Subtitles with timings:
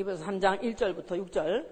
[0.00, 1.64] 히브리서 3장 1절부터 6절.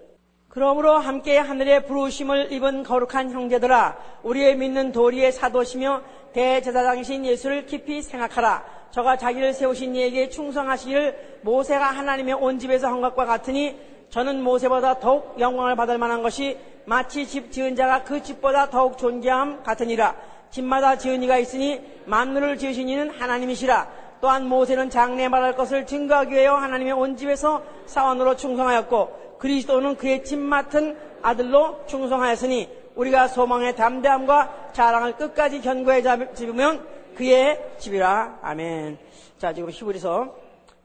[0.49, 6.01] 그러므로 함께 하늘의 부르심을 입은 거룩한 형제들아 우리의 믿는 도리의 사도시며
[6.33, 8.63] 대제사장이신 예수를 깊이 생각하라.
[8.91, 13.77] 저가 자기를 세우신 이에게 충성하시기를 모세가 하나님의 온 집에서 한 것과 같으니
[14.09, 19.63] 저는 모세보다 더욱 영광을 받을 만한 것이 마치 집 지은 자가 그 집보다 더욱 존귀함
[19.63, 20.15] 같으니라.
[20.49, 23.87] 집마다 지은 이가 있으니 만물을 지으신 이는 하나님이시라
[24.21, 30.37] 또한 모세는 장래 말할 것을 증거하기 위하여 하나님의 온 집에서 사원으로 충성하였고 그리스도는 그의 집
[30.37, 36.85] 맡은 아들로 충성하였으니 우리가 소망의 담대함과 자랑을 끝까지 견고해 잡으면
[37.15, 38.97] 그의 집이라 아멘.
[39.37, 40.35] 자 지금 히브리서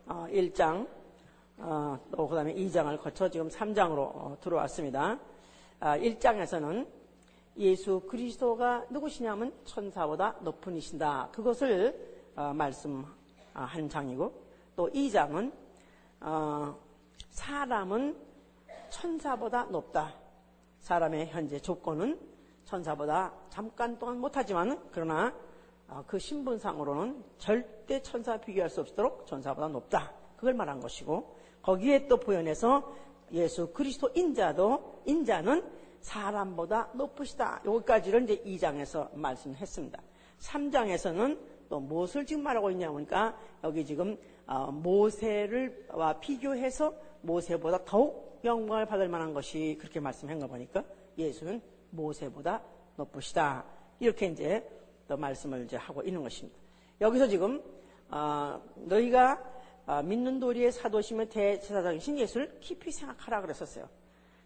[0.07, 0.89] 1장 어,
[1.59, 5.19] 어, 또 그다음에 2장을 거쳐 지금 3장으로 어, 들어왔습니다.
[5.81, 6.87] 1장에서는
[7.59, 11.29] 예수 그리스도가 누구시냐면 천사보다 높은 이신다.
[11.33, 11.95] 그것을
[12.55, 13.24] 말씀 아,
[13.63, 14.43] 한 장이고
[14.77, 15.53] 또 2장은
[16.21, 16.77] 어,
[17.31, 18.17] 사람은
[18.91, 20.15] 천사보다 높다.
[20.81, 22.19] 사람의 현재 조건은
[22.65, 25.35] 천사보다 잠깐 동안 못하지만 그러나
[25.89, 30.13] 어, 그 신분상으로는 절대 천사 비교할 수 없도록 천사보다 높다.
[30.37, 32.95] 그걸 말한 것이고 거기에 또 보연해서
[33.33, 35.65] 예수 그리스도 인자도 인자는
[36.01, 37.63] 사람보다 높으시다.
[37.65, 40.01] 여기까지를 이제 2장에서 말씀했습니다.
[40.41, 49.09] 3장에서는 또 무엇을 지금 말하고 있냐니까 여기 지금 어, 모세를와 비교해서 모세보다 더욱 영광을 받을
[49.09, 50.85] 만한 것이 그렇게 말씀한 거 보니까
[51.17, 52.63] 예수는 모세보다
[52.97, 53.65] 높으시다.
[54.01, 54.69] 이렇게 이제
[55.09, 56.59] 또 말씀을 이제 하고 있는 것입니다.
[57.01, 57.63] 여기서 지금
[58.11, 59.53] 어, 너희가
[59.87, 63.89] 어, 믿는 도리의 사도심의 대제사장이신 예수를 깊이 생각하라 그랬었어요.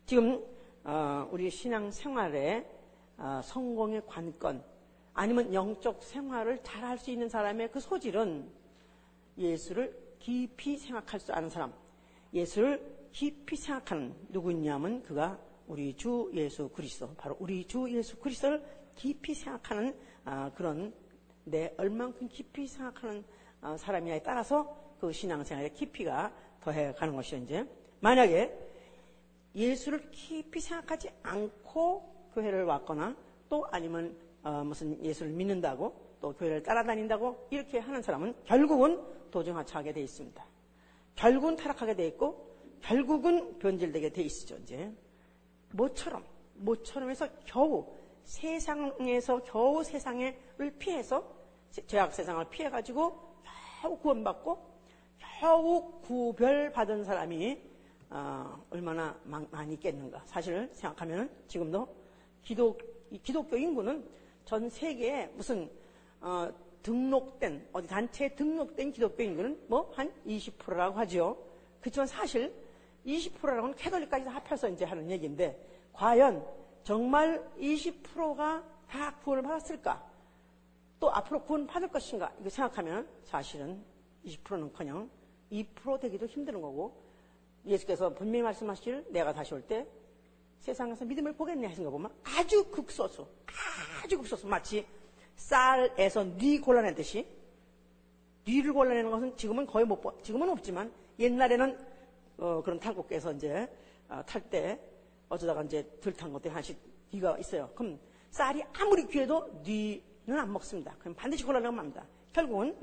[0.06, 0.42] 지금
[1.30, 2.66] 우리 신앙 생활에
[3.44, 4.64] 성공의 관건
[5.19, 8.48] 아니면 영적 생활을 잘 할 수 있는 사람의 그 소질은
[9.36, 11.72] 예수를 깊이 생각할 수 아는 사람,
[12.33, 19.34] 예수를 깊이 생각하는 누구냐면 그가 우리 주 예수 그리스도, 바로 우리 주 예수 그리스도를 깊이
[19.34, 19.92] 생각하는
[20.24, 20.95] 아, 그런
[21.45, 23.24] 내 얼만큼 깊이 생각하는
[23.61, 27.39] 아, 사람이냐에 따라서 그 신앙생활의 깊이가 더해 가는 것이죠.
[27.39, 27.68] 이제
[27.98, 28.56] 만약에
[29.56, 33.17] 예수를 깊이 생각하지 않고 교회를 왔거나
[33.48, 38.98] 또 아니면 어, 무슨 예수를 믿는다고 또 교회를 따라다닌다고 이렇게 하는 사람은 결국은
[39.31, 40.42] 도중하차하게 돼 있습니다.
[41.14, 42.48] 결국은 타락하게 돼 있고
[42.81, 44.57] 결국은 변질되게 돼 있죠.
[44.57, 44.91] 이제
[45.73, 47.95] 모처럼 모처럼 해서 겨우
[48.25, 50.35] 세상에서 겨우 세상을
[50.79, 51.23] 피해서
[51.86, 53.20] 죄악 세상을 피해 가지고
[53.83, 54.67] 겨우 구원받고
[55.41, 57.61] 겨우 구별받은 사람이
[58.09, 60.23] 어, 얼마나 많이 있겠는가.
[60.25, 61.86] 사실 생각하면 지금도
[62.41, 62.80] 기독,
[63.23, 64.17] 기독교 인구는
[64.48, 65.70] 전 세계에 무슨
[66.23, 66.51] 어,
[66.83, 71.36] 등록된 어디 단체에 등록된 기독교 인구는 뭐한 20%라고 하죠.
[71.83, 72.55] 그렇지만 사실
[73.05, 76.42] 20%라고는 캐톨릭까지 합해서 이제 하는 얘기인데 과연
[76.83, 80.03] 정말 20%가 다 구원을 받았을까?
[80.98, 82.33] 또 앞으로 구원 받을 것인가?
[82.41, 83.85] 이거 생각하면 사실은
[84.25, 85.11] 20%는커녕
[85.53, 86.97] 2% 되기도 힘드는 거고
[87.67, 89.86] 예수께서 분명히 말씀하시기를 내가 다시 올 때
[90.61, 93.27] 세상에서 믿음을 보겠네 하신 거 보면 아주 극소수
[94.03, 94.47] 아주 없었어.
[94.47, 94.86] 마치
[95.36, 97.27] 쌀에서 뉘 골라내듯이
[98.45, 100.11] 뉘를 골라내는 것은 지금은 거의 못 봐.
[100.23, 101.79] 지금은 없지만 옛날에는
[102.39, 103.69] 어, 그런 탈곡에서 이제
[104.09, 104.81] 어, 탈때
[105.29, 106.79] 어쩌다가 이제 들탄 것들이 하나씩
[107.13, 107.70] 뉘가 있어요.
[107.75, 107.98] 그럼
[108.31, 110.95] 쌀이 아무리 귀해도 뉘는 안 먹습니다.
[110.98, 112.05] 그럼 반드시 골라내면 합니다.
[112.33, 112.77] 결국은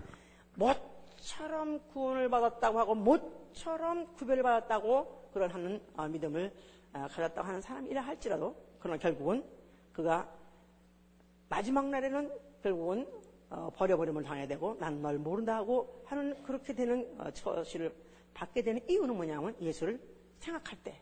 [0.55, 6.53] 모처럼 구원을 받았다고 하고 모처럼 구별을 받았다고 그런 하는 어, 믿음을
[6.93, 9.43] 어, 가졌다고 하는 사람이라 할지라도 그러나 결국은
[9.93, 10.29] 그가
[11.55, 12.29] 마지막 날에는
[12.61, 13.07] 결국은
[13.49, 17.95] 어, 버려버림을 당해야 되고 난 널 모른다 하고 하는 그렇게 되는 어, 처시를
[18.33, 19.97] 받게 되는 이유는 뭐냐면 예수를
[20.39, 20.99] 생각할 때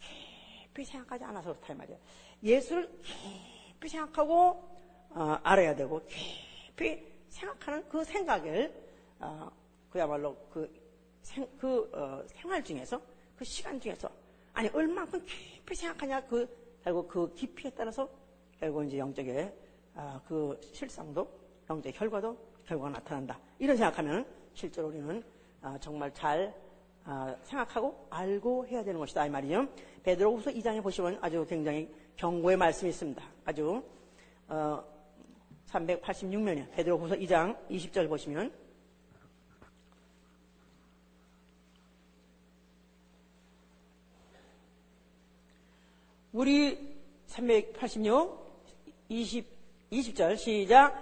[0.00, 2.00] 깊이 생각하지 않아서 그렇다 이 말이에요.
[2.42, 4.68] 예수를 깊이 생각하고
[5.10, 8.74] 어, 알아야 되고 깊이 생각하는 그 생각을
[9.20, 9.48] 어,
[9.88, 10.68] 그야말로 그,
[11.22, 13.00] 생, 그 어, 생활 중에서
[13.36, 14.10] 그 시간 중에서
[14.52, 16.48] 아니 얼만큼 깊이 생각하냐 그
[16.82, 18.10] 결국 그 깊이에 따라서
[18.58, 19.61] 결국 이제 영적의 아,
[20.26, 21.28] 그 실상도
[21.68, 22.36] 영적 결과도
[22.66, 23.38] 결과가 나타난다.
[23.58, 25.22] 이런 생각하면 실제로 우리는
[25.60, 26.54] 아, 정말 잘
[27.04, 29.68] 아, 생각하고 알고 해야 되는 것이다 이 말이죠.
[30.02, 33.22] 베드로후서 2장에 보시면 아주 굉장히 경고의 말씀이 있습니다.
[33.44, 33.82] 아주
[34.48, 34.82] 어,
[35.66, 38.52] 386년에 베드로후서 2장 20절 보시면
[46.32, 46.96] 우리
[47.26, 48.42] 386
[49.08, 49.61] 20
[49.92, 50.94] 20절 시작.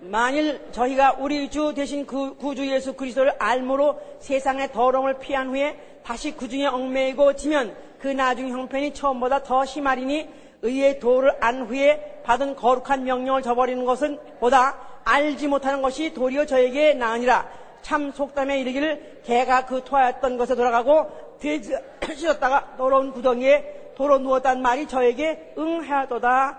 [0.00, 6.36] 만일 저희가 우리 주 대신 그 구주 예수 그리스도를 알므로 세상의 더러움을 피한 후에 다시
[6.36, 10.28] 그 중에 얽매이고 지면 그 나중 형편이 처음보다 더 심하리니
[10.62, 16.94] 의의 도를 안 후에 받은 거룩한 명령을 저버리는 것은 보다 알지 못하는 것이 도리어 저에게
[16.94, 17.48] 나으니라.
[17.82, 21.76] 참 속담에 이르기를 개가 그 토하였던 것에 돌아가고 돼지
[22.14, 26.58] 씻었다가 더러운 구덩이에 도로 누웠단 말이 저에게 응하도다.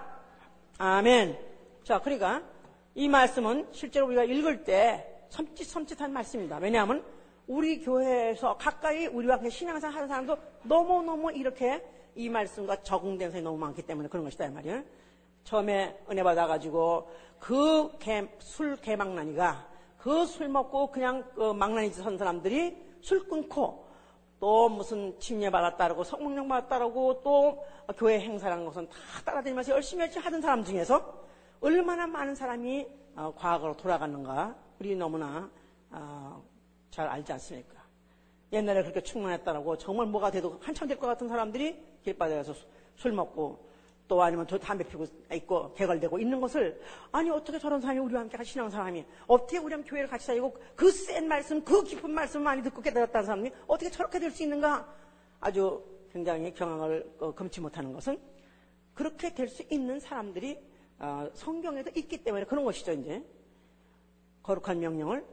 [0.78, 1.45] 아멘
[1.86, 2.42] 자 그러니까
[2.96, 7.06] 이 말씀은 실제로 우리가 읽을 때 섬찟섬찟한 말씀입니다 왜냐하면
[7.46, 11.86] 우리 교회에서 가까이 우리와 신앙생활 하는 사람도 너무너무 이렇게
[12.16, 14.84] 이 말씀과 적응된 사람이 너무 많기 때문에 그런 것이다, 이 말이에요.
[15.44, 17.08] 처음에 은혜 받아가지고
[17.40, 17.92] 그
[18.40, 19.68] 술 개망난이가
[20.00, 23.86] 그 술 먹고 그냥 그 망나니 짓한 사람들이 술 끊고
[24.40, 27.64] 또 무슨 침례 받았다라고 성명령 받았다라고 또
[27.96, 31.25] 교회 행사라는 것은 다 따라다니면서 열심히 하던 사람 중에서
[31.70, 35.50] 얼마나 많은 사람이 어, 과거로 돌아갔는가 우리 너무나
[35.90, 36.44] 어,
[36.92, 37.84] 잘 알지 않습니까?
[38.54, 42.54] 옛날에 그렇게 충만했다라고 정말 뭐가 돼도 한참 될 것 같은 사람들이 길바닥에서
[42.94, 43.68] 술 먹고
[44.08, 46.80] 또 아니면 저 담배 피고 있고 개걸되고 있는 것을
[47.12, 50.92] 아니 어떻게 저런 사람이 우리와 함께 같이 신앙 사람이 어떻게 우리랑 교회를 같이 다니고 그
[50.92, 54.88] 센 말씀 그 깊은 말씀 많이 듣고 깨달았다는 사람이 어떻게 저렇게 될 수 있는가
[55.40, 55.84] 아주
[56.14, 58.20] 굉장히 경악을 어, 금치 못하는 것은
[58.94, 63.24] 그렇게 될 수 있는 사람들이 어, 성경에도 있기 때문에 그런 것이죠 이제
[64.44, 65.26] 거룩한 명령을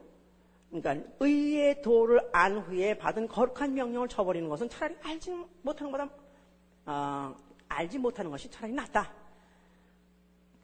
[0.69, 5.31] 그러니까 의의 도를 안 후에 받은 거룩한 명령을 쳐버리는 것은 차라리 알지
[5.61, 6.09] 못하는 것보다
[6.85, 7.35] 어,
[7.67, 9.13] 알지 못하는 것이 차라리 낫다.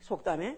[0.01, 0.57] 속담에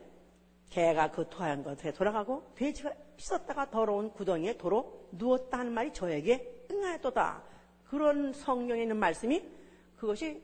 [0.70, 7.44] 개가 그 토한 것에 돌아가고 돼지가 씻었다가 더러운 구덩이에 도로 누웠다는 말이 저에게 응하였도다.
[7.90, 9.44] 그런 성경에 있는 말씀이
[9.98, 10.42] 그것이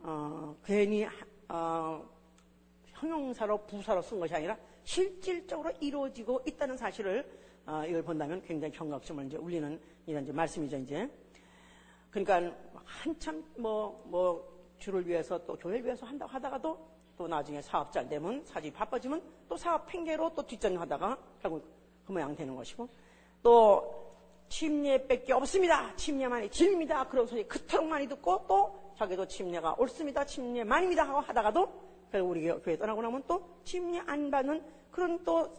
[0.00, 1.06] 어, 괜히
[1.48, 2.06] 어,
[3.08, 7.26] 형용사로 부사로 쓴 것이 아니라 실질적으로 이루어지고 있다는 사실을
[7.66, 11.08] 어, 이걸 본다면 굉장히 경각심을 이제 울리는 이런 이제 말씀이죠 이제.
[12.10, 12.54] 그러니까
[12.84, 16.78] 한참 뭐, 뭐, 주를 위해서 또 교회를 위해서 한다고 하다가도
[17.16, 21.64] 또 나중에 사업 잘 되면 사업이 바빠지면 또 사업 핑계로 또 뒷전하다가 결국
[22.04, 22.88] 그 모양 되는 것이고
[23.42, 24.12] 또
[24.48, 25.94] 침례밖에 없습니다.
[25.94, 27.06] 침례만이 질입니다.
[27.08, 30.24] 그런 소리 그토록 많이 듣고 또 자기도 침례가 옳습니다.
[30.24, 35.52] 침례만입니다 하고 하다가도 우리 교회 떠나고 나면 또 침례 안 받는 그런 또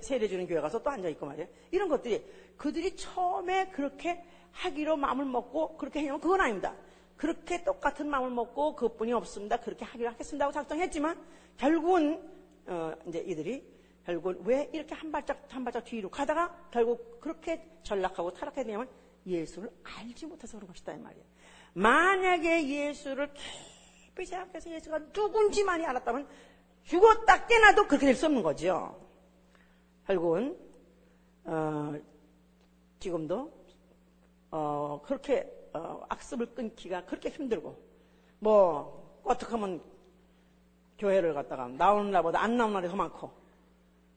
[0.00, 1.48] 세례 주는 교회 가서 또 앉아 있고 말이에요.
[1.70, 2.24] 이런 것들이
[2.56, 6.74] 그들이 처음에 그렇게 하기로 마음을 먹고 그렇게 해냐면 그건 아닙니다.
[7.16, 9.56] 그렇게 똑같은 마음을 먹고 그뿐이 없습니다.
[9.58, 11.16] 그렇게 하기로 하겠습니다 하고 작정했지만
[11.56, 12.20] 결국은
[12.66, 13.64] 어, 이제 이들이
[14.04, 18.88] 결국은 왜 이렇게 한 발짝 한 발짝 뒤로 가다가 결국 그렇게 전락하고 타락하게 되냐면
[19.24, 21.24] 예수를 알지 못해서 그런 것이다 이 말이에요.
[21.74, 23.32] 만약에 예수를
[24.12, 26.28] 깊이 생각해서 예수가 누군지만이 알았다면
[26.84, 28.98] 죽었다 깨나도 그렇게 될 수 없는 거죠.
[30.06, 30.58] 결국은
[31.44, 31.94] 어,
[32.98, 33.52] 지금도
[34.50, 37.76] 어, 그렇게 어, 악습을 끊기가 그렇게 힘들고
[38.38, 39.82] 뭐 어떻게 하면
[40.98, 43.30] 교회를 갔다가 나오는 날보다 안 나오는 날이 더 많고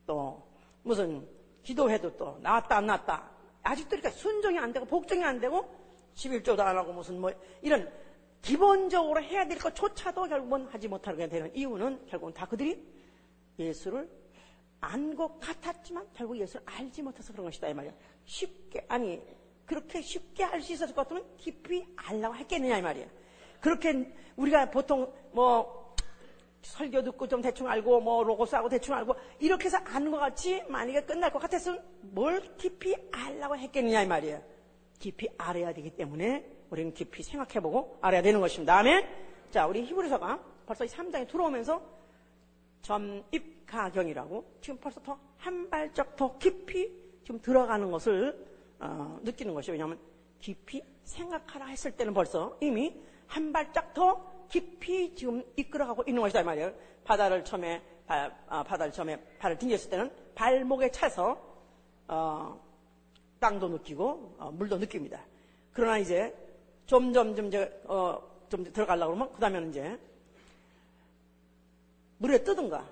[0.06, 0.44] 또
[0.84, 1.28] 무슨
[1.64, 3.30] 기도해도 또 나왔다 안 나왔다
[3.64, 5.74] 아직도 이렇게 순종이 안 되고 복종이 안 되고
[6.16, 7.32] 11조도 안 하고 무슨 뭐
[7.62, 7.92] 이런
[8.46, 12.80] 기본적으로 해야 될 것조차도 결국은 하지 못하게 되는 이유는 결국은 다 그들이
[13.58, 14.08] 예수를
[14.82, 17.92] 안 것 같았지만 결국 예수를 알지 못해서 그런 것이다 이 말이야.
[18.26, 19.20] 쉽게 아니
[19.66, 23.08] 그렇게 쉽게 알 수 있었을 것 같으면 깊이 알라고 했겠느냐 이 말이야.
[23.62, 25.96] 그렇게 우리가 보통 뭐
[26.62, 30.62] 설교 듣고 좀 대충 알고 뭐 로고스 하고 대충 알고 이렇게 해서 아는 것 같이
[30.70, 34.40] 만약에 끝날 것 같았으면 뭘 깊이 알라고 했겠느냐 이 말이야.
[35.00, 38.78] 깊이 알아야 되기 때문에 우리는 깊이 생각해보고 알아야 되는 것입니다.
[38.78, 39.08] 아멘?
[39.50, 41.82] 자, 우리 히브리서가 벌써 이 3장에 들어오면서
[42.82, 46.92] 점입가경이라고 지금 벌써 더 한 발짝 더 깊이
[47.24, 48.48] 지금 들어가는 것을
[48.80, 49.74] 어, 느끼는 것이요.
[49.74, 50.00] 왜냐하면
[50.40, 56.44] 깊이 생각하라 했을 때는 벌써 이미 한 발짝 더 깊이 지금 이끌어가고 있는 것이다 이
[56.44, 56.74] 말이에요.
[57.04, 61.40] 바다를 처음에 바, 아, 바다를 처음에 발을 튕겼을 때는 발목에 차서
[62.08, 62.60] 어,
[63.40, 65.24] 땅도 느끼고 어, 물도 느낍니다.
[65.74, 66.36] 그러나 이제
[66.86, 70.00] 점점 좀 이제 어, 좀 들어가려고 그러면 그 다음에는 이제
[72.18, 72.88] 물에 뜨든가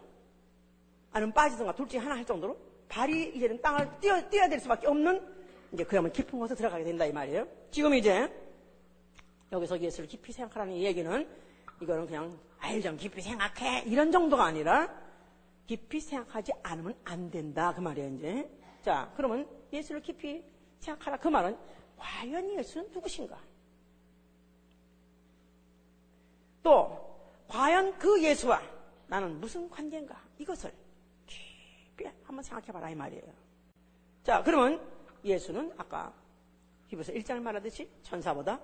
[1.12, 2.58] 아니면 빠지든가 둘 중에 하나 할 정도로
[2.90, 5.22] 발이 이제는 땅을 뛰어, 뛰어야 될 수밖에 없는
[5.72, 7.48] 이제 그러면 깊은 곳에 들어가게 된다 이 말이에요.
[7.72, 8.32] 지금 이제
[9.52, 11.28] 여기서 예수를 깊이 생각하라는 얘기는
[11.82, 14.90] 이거는 그냥 아유 좀 깊이 생각해 이런 정도가 아니라
[15.68, 18.50] 깊이 생각하지 않으면 안 된다 그 말이에요 이제.
[18.82, 20.44] 자 그러면 예수를 깊이
[20.80, 21.56] 생각하라 그 말은
[21.98, 23.53] 과연 예수는 누구신가?
[26.64, 26.98] 또
[27.48, 28.62] 과연 그 예수와
[29.08, 30.74] 나는 무슨 관계인가 이것을
[31.28, 33.24] 깊이 한번 생각해봐라 이 말이에요.
[34.24, 34.82] 자 그러면
[35.24, 36.12] 예수는 아까
[36.88, 38.60] 히브리서 1장 말하듯이 천사보다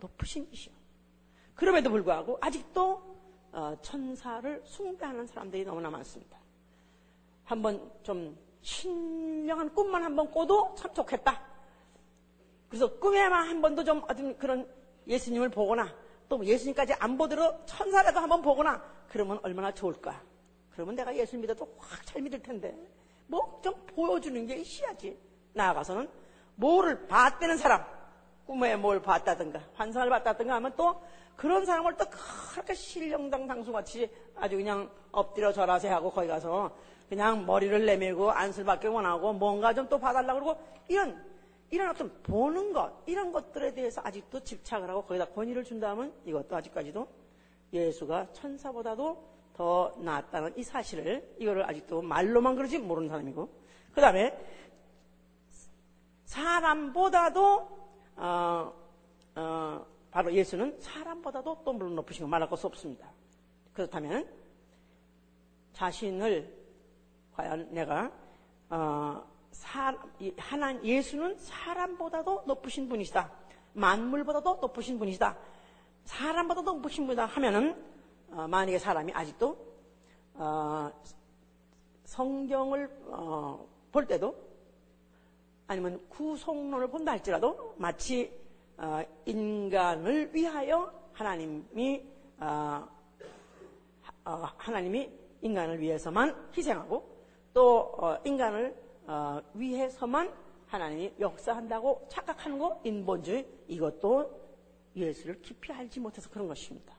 [0.00, 0.74] 높으신 이시요.
[1.54, 3.16] 그럼에도 불구하고 아직도
[3.52, 6.38] 어, 천사를 숭배하는 사람들이 너무나 많습니다.
[7.44, 11.40] 한번 좀 신령한 꿈만 한번 꿔도 참 좋겠다.
[12.68, 14.68] 그래서 꿈에만 한 번도 좀 어떤 그런
[15.06, 15.94] 예수님을 보거나
[16.28, 20.20] 또 예수님까지 안 보더라도 천사라도 한번 보거나 그러면 얼마나 좋을까.
[20.72, 22.74] 그러면 내가 예수 믿어도 확 잘 믿을 텐데
[23.26, 25.18] 뭐 좀 보여주는 게 있어야지.
[25.54, 26.08] 나아가서는
[26.56, 27.84] 뭐를 봤다는 사람
[28.46, 31.02] 꿈에 뭘 봤다든가 환상을 봤다든가 하면 또
[31.36, 32.04] 그런 사람을 또
[32.52, 36.70] 그렇게 신령당 당수같이 아주 그냥 엎드려 절하세 하고 거기 가서
[37.08, 41.24] 그냥 머리를 내밀고 안술밖에 원하고 뭔가 좀 또 봐달라고 그러고 이런
[41.70, 47.06] 이런 어떤 보는 것 이런 것들에 대해서 아직도 집착을 하고 거기다 권위를 준다면 이것도 아직까지도
[47.72, 53.48] 예수가 천사보다도 더 낫다는 이 사실을 이거를 아직도 말로만 그러지 모르는 사람이고
[53.94, 54.38] 그 다음에
[56.26, 57.68] 사람보다도
[58.16, 58.72] 어,
[59.34, 63.10] 어, 바로 예수는 사람보다도 또 물론 높으신 거 말할 것수 없습니다.
[63.72, 64.28] 그렇다면
[65.72, 66.54] 자신을
[67.34, 68.10] 과연 내가
[68.70, 69.22] 어,
[70.38, 73.30] 하나 예수는 사람보다도 높으신 분이시다.
[73.74, 75.36] 만물보다도 높으신 분이시다.
[76.04, 77.76] 사람보다도 높으신 분이다 하면은
[78.30, 79.56] 어, 만약에 사람이 아직도
[80.34, 80.90] 어,
[82.04, 84.34] 성경을 어, 볼 때도
[85.66, 88.32] 아니면 구속론을 본다 할지라도 마치
[88.78, 92.04] 어, 인간을 위하여 하나님이
[92.38, 92.88] 어,
[94.24, 95.10] 어, 하나님이
[95.42, 97.16] 인간을 위해서만 희생하고
[97.52, 98.85] 또 인간을
[99.54, 100.32] 위해서만
[100.66, 104.46] 하나님이 역사한다고 착각하는 거 인본주의 이것도
[104.96, 106.94] 예수를 깊이 알지 못해서 그런 것입니다.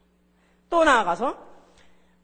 [0.70, 1.38] 또 나아가서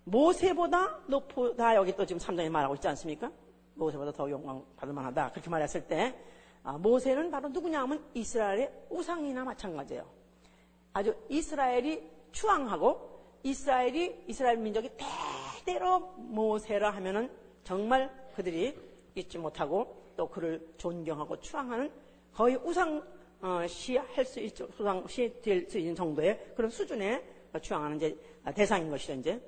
[0.06, 3.32] 모세보다 높다 여기 또 지금 3장에 말하고 있지 않습니까?
[3.76, 6.16] 모세보다 더 영광 받을 만하다 그렇게 말했을 때
[6.64, 10.06] 아, 모세는 바로 누구냐 하면 이스라엘의 우상이나 마찬가지예요.
[10.94, 13.14] 아주 이스라엘이 추앙하고
[13.44, 14.92] 이스라엘이 이스라엘 민족이
[15.66, 17.30] 대대로 모세라 하면은
[17.64, 18.78] 정말 그들이
[19.16, 21.92] 잊지 못하고 또 그를 존경하고 추앙하는
[22.34, 23.04] 거의 우상
[23.42, 24.68] 어, 시할 수 있죠.
[24.80, 27.24] 우상 시 될 수 있는 정도의 그런 수준의
[27.62, 28.18] 추앙하는 이제
[28.56, 29.14] 대상인 것이죠.
[29.14, 29.42] 이제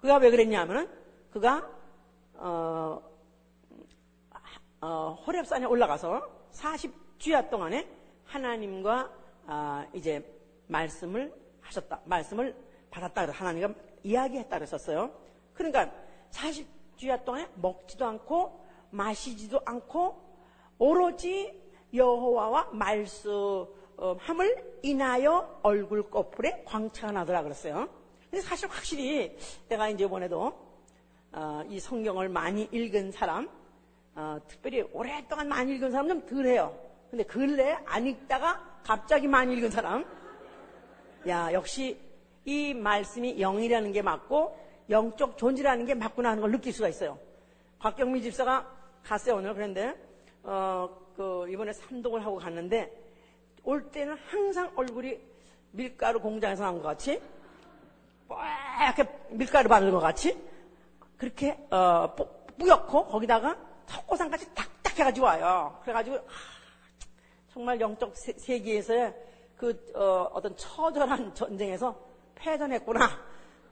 [0.00, 0.88] 그가 왜 그랬냐면은
[1.30, 1.68] 그가
[2.34, 3.02] 어,
[4.80, 7.88] 어, 호랩산에 올라가서 40주야 동안에
[8.24, 9.12] 하나님과
[9.46, 10.22] 아, 이제
[10.66, 12.00] 말씀을 하셨다.
[12.04, 12.54] 말씀을
[12.90, 13.32] 받았다.
[13.32, 15.10] 하나님과 이야기했다 그랬었어요.
[15.54, 15.90] 그러니까
[16.30, 20.20] 40주야 동안에 먹지도 않고 마시지도 않고
[20.78, 21.60] 오로지
[21.92, 23.68] 여호와와 말씀함을
[24.82, 27.88] 인하여 얼굴 거풀에 광채가 나더라 그랬어요.
[28.30, 29.36] 근데 사실 확실히
[29.68, 30.52] 내가 이제 이번에도
[31.32, 33.48] 어, 이 성경을 많이 읽은 사람
[34.14, 36.76] 어, 특별히 오랫동안 많이 읽은 사람 좀 덜해요.
[37.10, 40.04] 근데 근래 안 읽다가 갑자기 많이 읽은 사람,
[41.26, 41.98] 야 역시
[42.44, 44.56] 이 말씀이 영이라는 게 맞고
[44.90, 47.18] 영적 존재라는 게 맞구나 하는 걸 느낄 수가 있어요.
[47.78, 48.77] 곽경미 집사가
[49.08, 49.94] 갔어요 오늘 그런데
[50.42, 52.92] 어, 그 이번에 삼독을 하고 갔는데
[53.64, 55.18] 올 때는 항상 얼굴이
[55.70, 57.20] 밀가루 공장에서 나온 것 같이
[58.28, 60.38] 뽀얗게 밀가루 바르는 것 같이
[61.16, 62.14] 그렇게 어,
[62.58, 65.80] 뿌옇고 거기다가 턱고상까지 딱딱 해가지고 와요.
[65.82, 66.20] 그래가지고 아,
[67.50, 69.14] 정말 영적 세 계에서의
[69.56, 71.98] 그 어, 떤 처절한 전쟁에서
[72.34, 73.08] 패전했구나.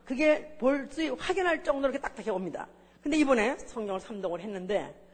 [0.05, 2.67] 그게 볼수 확인할 정도로 이렇게 딱딱해 옵니다.
[3.03, 5.06] 근데 이번에 성경을 삼동을 했는데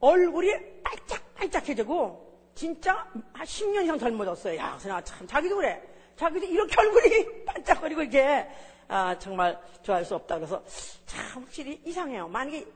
[0.00, 0.52] 얼굴이
[0.82, 4.56] 반짝반짝해지고 진짜 한 10년 이상 젊어졌어요.
[4.58, 5.82] 야, 그냥 참 자기도 그래.
[6.16, 8.48] 자기도 이렇게 얼굴이 반짝거리고 이게
[8.88, 10.36] 아, 정말 좋아할 수 없다.
[10.36, 10.62] 그래서
[11.06, 12.28] 참 확실히 이상해요.
[12.28, 12.66] 만약에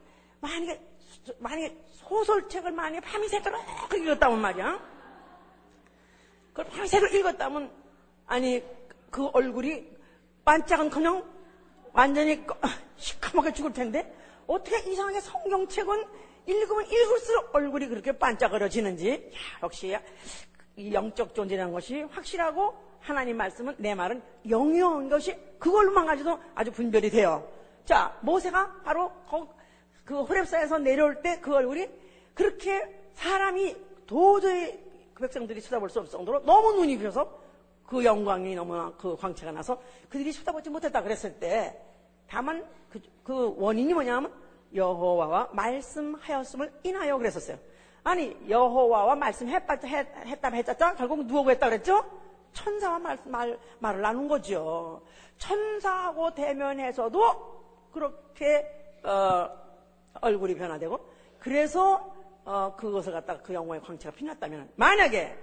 [0.40, 0.80] 만약에
[1.38, 3.60] 만약에 소설책을 만약에 밤새도록
[3.96, 4.92] 읽었다면 말이야.
[6.52, 7.70] 그걸 밤새도록 읽었다면,
[8.26, 8.62] 아니,
[9.10, 9.90] 그 얼굴이
[10.44, 11.24] 반짝은 그냥
[11.92, 12.44] 완전히
[12.96, 14.14] 시커멓게 죽을 텐데,
[14.46, 16.04] 어떻게 이상하게 성경책은
[16.46, 19.96] 읽으면 읽을수록 얼굴이 그렇게 반짝거려지는지, 야, 역시
[20.76, 27.10] 이 영적 존재라는 것이 확실하고 하나님 말씀은 내 말은 영영한 것이 그걸로만 가지도 아주 분별이
[27.10, 27.46] 돼요.
[27.84, 29.12] 자, 모세가 바로
[30.04, 31.88] 그 호랩사에서 내려올 때 그 얼굴이
[32.34, 32.82] 그렇게
[33.14, 34.78] 사람이 도저히
[35.14, 37.40] 그 백성들이 쳐다볼 수 없을 정도로 너무 눈이 비어서
[37.86, 41.78] 그 영광이 너무 그 광채가 나서 그들이 쳐다보지 못했다 그랬을 때
[42.28, 44.32] 다만 그, 그 원인이 뭐냐면
[44.74, 47.58] 여호와와 말씀하였음을 인하여 그랬었어요.
[48.04, 52.04] 아니 여호와와 말씀했다 했다 했다 결국 누구고 했다 그랬죠?
[52.52, 55.02] 천사와 말, 말, 말을 나눈 거죠.
[55.38, 58.66] 천사하고 대면해서도 그렇게
[59.04, 59.48] 어,
[60.20, 61.00] 얼굴이 변화되고
[61.38, 62.14] 그래서
[62.44, 65.36] 어, 그것을 갖다가 그 영혼의 광채가 피났다면 만약에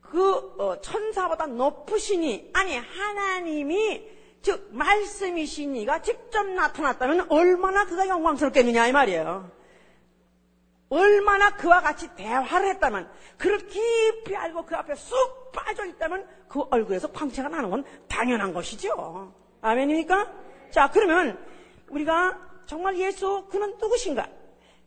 [0.00, 4.08] 그그 어, 천사보다 높으시니 아니 하나님이
[4.44, 9.50] 즉 말씀이시니가 직접 나타났다면 얼마나 그가 영광스럽겠느냐 이 말이에요.
[10.90, 17.10] 얼마나 그와 같이 대화를 했다면 그를 깊이 알고 그 앞에 쑥 빠져 있다면 그 얼굴에서
[17.10, 19.32] 광채가 나는 건 당연한 것이죠.
[19.62, 20.30] 아멘입니까?
[20.70, 21.42] 자 그러면
[21.88, 24.28] 우리가 정말 예수 그는 누구신가?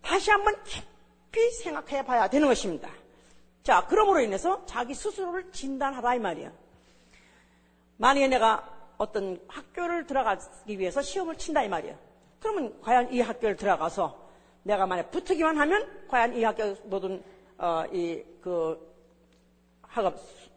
[0.04, 2.90] 다시 한번 깊이 생각해 봐야 되는 것입니다.
[3.64, 6.52] 자, 그러므로 인해서 자기 스스로를 진단하라 이 말이야.
[7.98, 11.96] 만약에 내가 어떤 학교를 들어가기 위해서 시험을 친다 이 말이야.
[12.40, 14.28] 그러면 과연 이 학교를 들어가서
[14.64, 17.24] 내가 만약 붙으기만 하면 과연 이 학교 모든
[17.58, 18.96] 어, 이그
[19.82, 20.16] 학업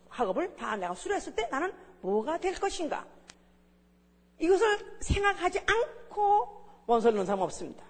[0.09, 3.07] 학업을 다 내가 수료했을 때 나는 뭐가 될 것인가?
[4.39, 7.85] 이것을 생각하지 않고 원서를 넣은 사람 없습니다.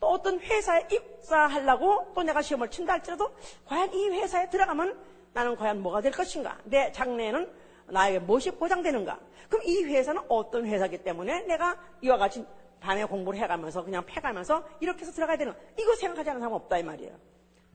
[0.00, 3.30] 또 어떤 회사에 입사하려고 또 내가 시험을 친다 할지라도
[3.66, 4.98] 과연 이 회사에 들어가면
[5.34, 6.58] 나는 과연 뭐가 될 것인가?
[6.64, 7.52] 내 장래에는
[7.90, 9.18] 나에게 무엇이 보장되는가?
[9.48, 12.44] 그럼 이 회사는 어떤 회사기 때문에 내가 이와 같이
[12.80, 16.82] 밤에 공부를 해가면서 그냥 패가면서 이렇게 해서 들어가야 되는 이거 생각하지 않는 사람 없다 이
[16.82, 17.12] 말이에요.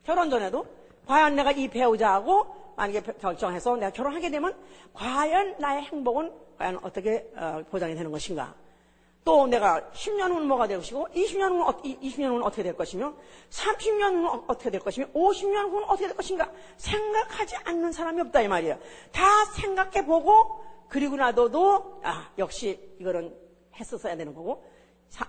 [0.03, 0.65] 결혼 전에도
[1.05, 4.55] 과연 내가 이 배우자하고 만약에 결정해서 내가 결혼하게 되면
[4.93, 8.53] 과연 나의 행복은 과연 어떻게 어, 보장이 되는 것인가?
[9.25, 11.65] 또 내가 10년 후는 뭐가 될 것이고 20년 후는,
[11.99, 13.15] 20년 후는 어떻게 될 것이며
[13.49, 18.41] 30년 후는 어, 어떻게 될 것이며 50년 후는 어떻게 될 것인가 생각하지 않는 사람이 없다
[18.41, 18.77] 이 말이에요.
[19.11, 19.23] 다
[19.55, 23.35] 생각해 보고 그리고 나도도 아 역시 이거는
[23.75, 24.63] 했었어야 되는 거고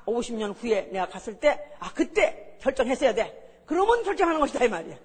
[0.04, 3.62] 50년 후에 내가 갔을 때 아 그때 결정했어야 돼.
[3.64, 4.98] 그러면 결정하는 것이다 이 말이에요.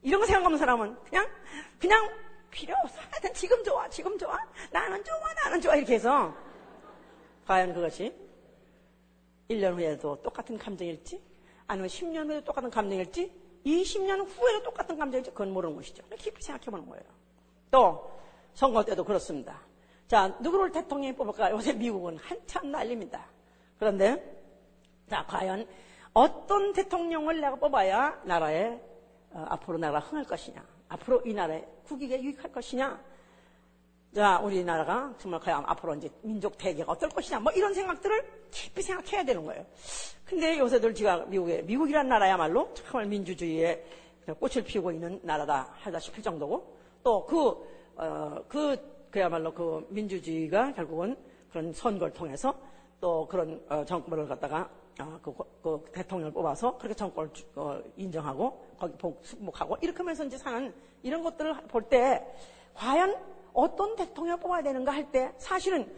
[0.00, 1.28] 이런 거 생각 없는 사람은 그냥
[1.78, 2.10] 그냥
[2.50, 2.96] 필요 없어.
[3.10, 4.38] 하여튼 지금 좋아 지금 좋아
[4.70, 6.34] 나는 좋아 나는 좋아 이렇게 해서
[7.46, 8.14] 과연 그것이
[9.48, 11.20] 1년 후에도 똑같은 감정일지,
[11.66, 13.32] 아니면 10년 후에도 똑같은 감정일지,
[13.64, 16.02] 20년 후에도 똑같은 감정일지, 그건 모르는 것이죠.
[16.18, 17.04] 깊이 생각해 보는 거예요.
[17.70, 18.10] 또,
[18.54, 19.60] 선거 때도 그렇습니다.
[20.06, 21.50] 자, 누구를 대통령이 뽑을까?
[21.50, 23.26] 요새 미국은 한참 난립니다.
[23.78, 24.42] 그런데,
[25.08, 25.66] 자, 과연
[26.12, 28.80] 어떤 대통령을 내가 뽑아야 나라에,
[29.30, 30.64] 어, 앞으로 나라가 흥할 것이냐?
[30.88, 33.02] 앞으로 이 나라에 국익에 유익할 것이냐?
[34.14, 39.24] 자, 우리나라가 정말 과연 앞으로 이제 민족 대계가 어떨 것이냐, 뭐 이런 생각들을 깊이 생각해야
[39.24, 39.66] 되는 거예요.
[40.24, 43.84] 근데 요새들 제가 미국에, 미국이란 나라야말로 정말 민주주의에
[44.38, 48.76] 꽃을 피우고 있는 나라다 하다 싶을 정도고, 또 그, 어, 그,
[49.10, 51.16] 그야말로 그 민주주의가 결국은
[51.50, 52.54] 그런 선거를 통해서
[53.00, 58.96] 또 그런 어, 정권을 갖다가 어, 그, 그, 대통령을 뽑아서 그렇게 정권을 어, 인정하고 거기
[58.96, 60.72] 복목하고 이렇게 하면서 이제 사는
[61.02, 62.24] 이런 것들을 볼 때
[62.74, 65.90] 과연 어떤 대통령을 뽑아야 되는가 할 때 사실은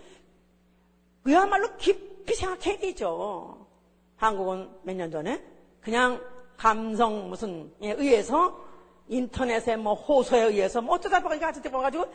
[1.24, 3.66] 그야말로 깊이 생각해야 되죠.
[4.16, 5.42] 한국은 몇 년 전에
[5.80, 6.20] 그냥
[6.56, 8.64] 감성 무슨 에 의해서
[9.08, 12.06] 인터넷에 뭐 호소에 의해서 뭐 어쩌다 보니까 같은 때 봐가지고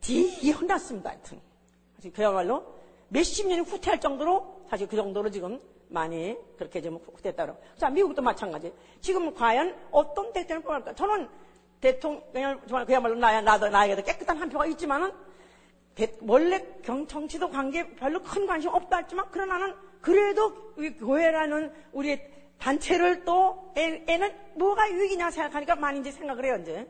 [0.00, 1.10] 뒤 혼났습니다.
[1.10, 1.40] 하여튼.
[1.96, 2.64] 사실 그야말로
[3.08, 7.56] 몇십 년이 후퇴할 정도로 사실 그 정도로 지금 많이 그렇게 좀 후퇴했다고.
[7.76, 8.72] 자, 미국도 마찬가지.
[9.00, 10.94] 지금 과연 어떤 대통령을 뽑을까?
[10.94, 11.28] 저는
[11.82, 15.12] 대통령을 그야말로 나, 나도 나에게도 깨끗한 한 표가 있지만은
[15.94, 22.18] 대, 원래 경, 정치도 관계 별로 큰 관심 없다 했지만 그러나는 그래도 교회라는 우리
[22.58, 26.88] 단체를 또 애, 애는 뭐가 유익이냐 생각하니까 많이 이제 생각을 해요 이제.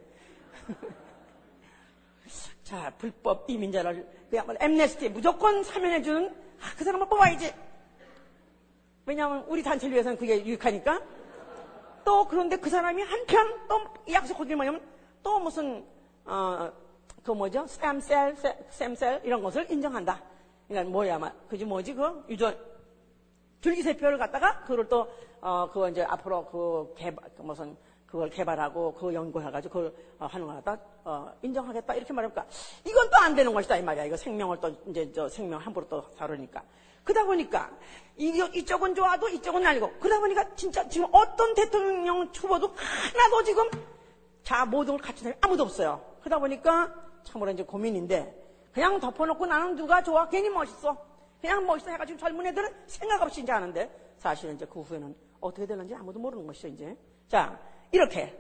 [2.63, 6.29] 자 불법 이민자를 그야말로 엠네스티 무조건 사면해 주는
[6.61, 7.53] 아, 그 사람을 뽑아야지.
[9.05, 11.03] 왜냐하면 우리 단체를 위해서는 그게 유익하니까.
[12.05, 14.81] 또 그런데 그 사람이 한편 또 약속하기 뭐냐면
[15.23, 15.85] 또 무슨
[16.25, 16.71] 어,
[17.23, 17.67] 그 뭐죠?
[17.67, 18.37] 샘셀,
[18.71, 20.21] 샘셀 이런 것을 인정한다.
[20.69, 22.57] 그러니까 뭐야, 그지 뭐지 그 유전
[23.61, 25.09] 줄기세포를 갖다가 그걸 또
[25.41, 30.47] 어, 그거 이제 앞으로 그 개발 그 무슨 그걸 개발하고 그 연구해가지고 그걸 어, 하는
[30.47, 32.47] 거 갖다 어, 인정하겠다 이렇게 말하니까
[32.85, 34.05] 이건 또 안 되는 것이다 이 말이야.
[34.05, 36.63] 이거 생명을 또 이제 저 생명 함부로 또 다루니까.
[37.05, 37.71] 그러다 보니까
[38.17, 43.69] 이 쪽은 좋아도 이쪽은 아니고 그러다 보니까 진짜 지금 어떤 대통령 후보도 하나도 지금
[44.43, 46.05] 자 모든 걸 갖춘 사람이 아무도 없어요.
[46.21, 48.41] 그러다 보니까 참으로 이제 고민인데
[48.73, 50.29] 그냥 덮어놓고 나는 누가 좋아?
[50.29, 50.97] 괜히 멋있어.
[51.41, 55.95] 그냥 멋있어 해가지고 젊은 애들은 생각 없이 이제 하는데 사실은 이제 그 후에는 어떻게 되는지
[55.95, 56.97] 아무도 모르는 것이죠 이제.
[57.29, 57.59] 자
[57.91, 58.39] 이렇게.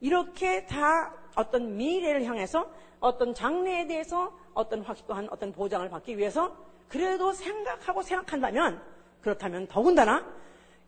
[0.00, 6.56] 이렇게 다 어떤 미래를 향해서 어떤 장래에 대해서 어떤 확실한 어떤 보장을 받기 위해서
[6.88, 8.82] 그래도 생각하고 생각한다면
[9.20, 10.24] 그렇다면 더군다나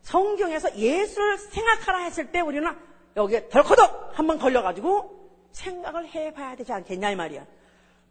[0.01, 2.69] 성경에서 예수를 생각하라 했을 때 우리는
[3.15, 5.19] 여기에 덜커덕 한번 걸려가지고
[5.51, 7.45] 생각을 해봐야 되지 않겠냐 이 말이야.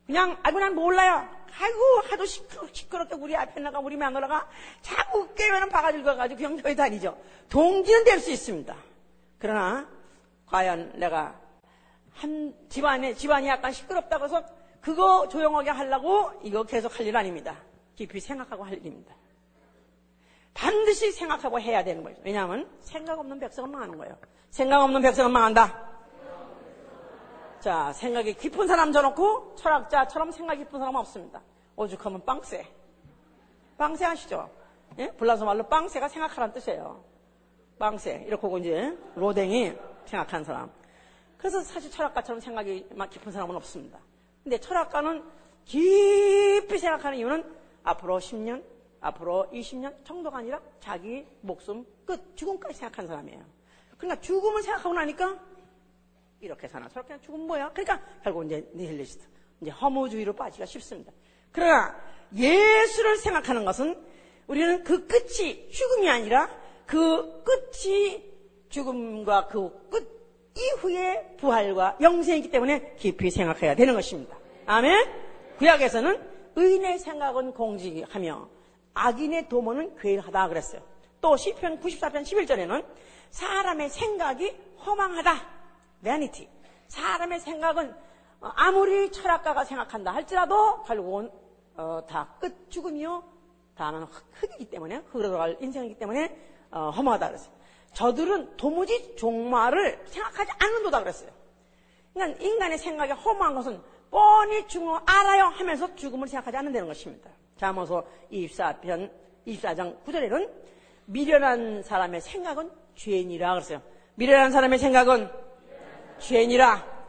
[0.07, 1.27] 그냥 아이고 난 몰라요.
[1.61, 1.79] 아이고
[2.11, 4.49] 하도 시끄러, 시끄럽게 우리 앞에 나가 우리 마누라가
[4.83, 6.05] 자꾸 깨면은 가가지고
[6.37, 7.17] 그냥 저희 다니죠.
[7.49, 8.77] 동기는 될 수 있습니다.
[9.39, 9.89] 그러나
[10.47, 11.41] 과연 내가
[12.13, 14.45] 한 집안에 집안이 약간 시끄럽다고 해서
[14.81, 17.57] 그거 조용하게 하려고 이거 계속 할 일 아닙니다.
[17.97, 19.15] 깊이 생각하고 할 일입니다.
[20.55, 22.21] 반드시 생각하고 해야 되는 거죠.
[22.25, 24.17] 왜냐하면 생각 없는 백성은 망하는 거예요.
[24.51, 25.91] 생각 없는 백성은 망한다.
[27.61, 31.43] 자, 생각이 깊은 사람 줘놓고 철학자처럼 생각 깊은 사람은 없습니다.
[31.77, 32.67] 오죽하면 빵새.
[33.79, 34.51] 빵새 아시죠?
[34.99, 35.11] 예?
[35.13, 37.05] 불란서 말로 빵새가 생각하라는 뜻이에요.
[37.79, 38.25] 빵새.
[38.27, 39.75] 이렇게 하고 이제 로댕이
[40.05, 40.71] 생각하는 사람.
[41.39, 43.99] 그래서 사실 철학가처럼 생각이 막 깊은 사람은 없습니다.
[44.43, 45.25] 근데 철학가는
[45.65, 48.63] 깊이 생각하는 이유는 앞으로 10년,
[49.01, 53.45] 앞으로 20년 정도가 아니라 자기 목숨 끝, 죽음까지 생각하는 사람이에요.
[53.97, 55.39] 그러니까 죽음을 생각하고 나니까
[56.41, 57.71] 이렇게 사나 저렇게 죽으면 뭐야?
[57.73, 59.27] 그러니까 결국 이제 니힐리스트,
[59.61, 61.13] 이제 허무주의로 빠지기가 쉽습니다.
[61.53, 62.01] 그러나
[62.35, 64.03] 예수를 생각하는 것은
[64.47, 66.49] 우리는 그 끝이 죽음이 아니라
[66.87, 68.31] 그 끝이
[68.69, 70.21] 죽음과 그 끝
[70.57, 74.37] 이후의 부활과 영생이기 때문에 깊이 생각해야 되는 것입니다.
[74.67, 75.09] 아멘?
[75.59, 78.49] 구약에서는 의인의 생각은 공직하며
[78.95, 80.83] 악인의 도모는 괴일하다 그랬어요.
[81.21, 82.85] 또 시편 94편 11절에는
[83.31, 85.33] 사람의 생각이 허망하다.
[86.03, 86.49] vanity.
[86.89, 87.95] 사람의 생각은
[88.41, 91.31] 아무리 철학가가 생각한다 할지라도 결국은
[91.77, 93.23] 어, 다끝 죽음이요.
[93.75, 96.37] 다만 흙이기 때문에 흙으로 들어갈 인생이기 때문에
[96.71, 97.53] 어, 허망하다 그랬어요.
[97.93, 101.31] 저들은 도무지 종말을 생각하지 않는도다 그랬어요.
[102.13, 107.31] 그러니까 인간의 생각이 허무한 것은 뻔히 죽음을 알아요 하면서 죽음을 생각하지 않는다는 것입니다.
[107.57, 109.11] 자모서 24편
[109.47, 110.51] 24장 9절에는
[111.07, 113.83] 미련한 사람의 생각은 죄인이라 그랬어요.
[114.15, 115.31] 미련한 사람의 생각은
[116.19, 117.01] 죄인이라.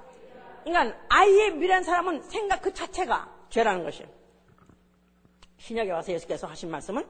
[0.64, 4.08] 그러니까 아예 미련한 사람은 생각 그 자체가 죄라는 것이에요.
[5.58, 7.06] 신약에 와서 예수께서 하신 말씀은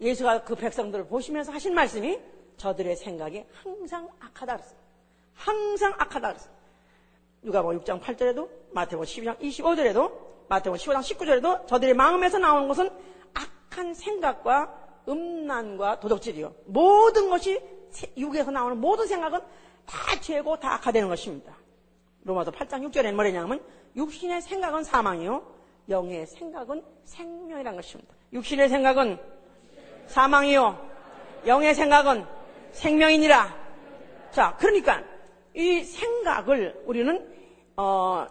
[0.00, 2.18] 예수가 그 백성들을 보시면서 하신 말씀이
[2.56, 4.78] 저들의 생각이 항상 악하다 그랬어요.
[5.34, 6.61] 항상 악하다 그랬어요.
[7.42, 10.12] 누가복음 6장 8절에도 마태복음 12장 25절에도
[10.48, 12.88] 마태복음 15장 19절에도 저들의 마음에서 나오는 것은
[13.34, 14.72] 악한 생각과
[15.08, 16.54] 음란과 도덕질이요.
[16.66, 17.60] 모든 것이
[18.16, 19.40] 육에서 나오는 모든 생각은
[19.84, 21.56] 다 죄고 다 악화되는 것입니다.
[22.22, 23.60] 로마서 8장 6절에는 뭐냐면
[23.96, 25.44] 육신의 생각은 사망이요.
[25.88, 28.14] 영의 생각은 생명이라는 것입니다.
[28.32, 29.18] 육신의 생각은
[30.06, 30.90] 사망이요.
[31.46, 32.24] 영의 생각은
[32.70, 33.62] 생명이니라.
[34.30, 35.02] 자, 그러니까
[35.54, 37.31] 이 생각을 우리는
[37.76, 38.26] 어,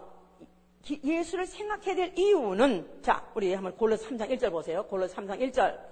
[1.03, 4.83] 예수를 생각해야 될 이유는 자, 우리 한번 골로새 3장 1절 보세요.
[4.87, 5.91] 골로새 3장 1절.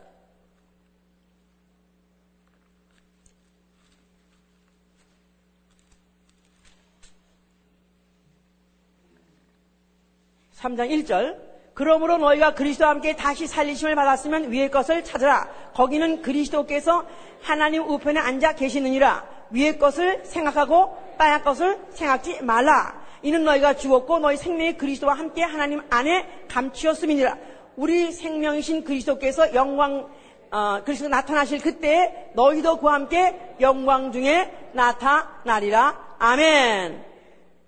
[10.60, 15.48] 3장 1절 그러므로 너희가 그리스도와 함께 다시 살리심을 받았으면 위의 것을 찾으라.
[15.74, 17.06] 거기는 그리스도께서
[17.42, 19.26] 하나님 우편에 앉아 계시느니라.
[19.52, 22.99] 위의 것을 생각하고 땅의 것을 생각지 말라.
[23.22, 27.38] 이는 너희가 죽었고 너희 생명이 그리스도와 함께 하나님 안에 감추었음이니라.
[27.76, 30.10] 우리 생명이신 그리스도께서 영광
[30.52, 36.16] 어, 그리스도 나타나실 그때 너희도 그와 함께 영광 중에 나타나리라.
[36.18, 37.06] 아멘.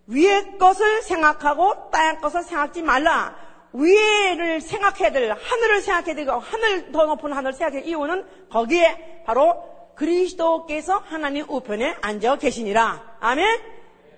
[0.08, 3.36] 위의 것을 생각하고 땅의 것을 생각지 말라.
[3.74, 9.64] 위를 생각해야 될, 하늘을 생각해야 되고, 하늘 더 높은 하늘을 생각해야 될 이유는 거기에 바로
[9.96, 13.18] 그리스도께서 하나님 우편에 앉아 계시니라.
[13.22, 13.62] 아멘?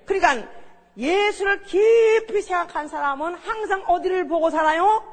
[0.06, 0.48] 그러니까
[0.98, 5.04] 예수를 깊이 생각한 사람은 항상 어디를 보고 살아요?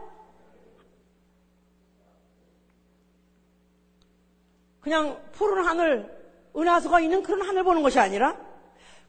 [4.80, 6.20] 그냥 푸른 하늘,
[6.56, 8.36] 은하수가 있는 그런 하늘 보는 것이 아니라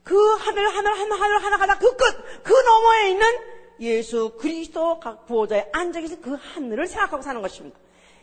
[0.02, 3.26] 그 하늘, 하늘, 하늘, 하늘 하나 가다 그 끝, 그 너머에 있는
[3.80, 7.78] 예수 그리스도 각 구호자에 앉아 계신 그 하늘을 생각하고 사는 것입니다.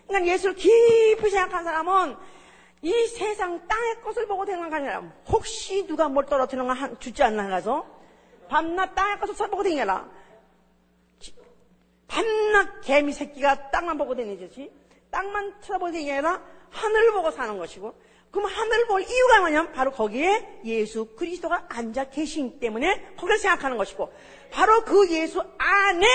[0.07, 2.15] 그러니까 예수를 깊이 생각한 사람은
[2.81, 7.98] 이 세상 땅의 것을 보고 생각하는 아니라 혹시 누가 뭘 떨어뜨리는 거 주지 않나 해서
[8.49, 10.09] 밤낮 땅의 것을 쳐보고 다니라.
[12.07, 14.71] 밤낮 개미 새끼가 땅만 보고 다니듯이
[15.12, 16.41] 땅만 쳐다보고 다니게 아니라.
[16.71, 17.93] 하늘을 보고 사는 것이고.
[18.31, 24.12] 그럼 하늘을 볼 이유가 뭐냐면 바로 거기에 예수 그리스도가 앉아 계시기 때문에 거기를 생각하는 것이고.
[24.51, 26.07] 바로 그 예수 안에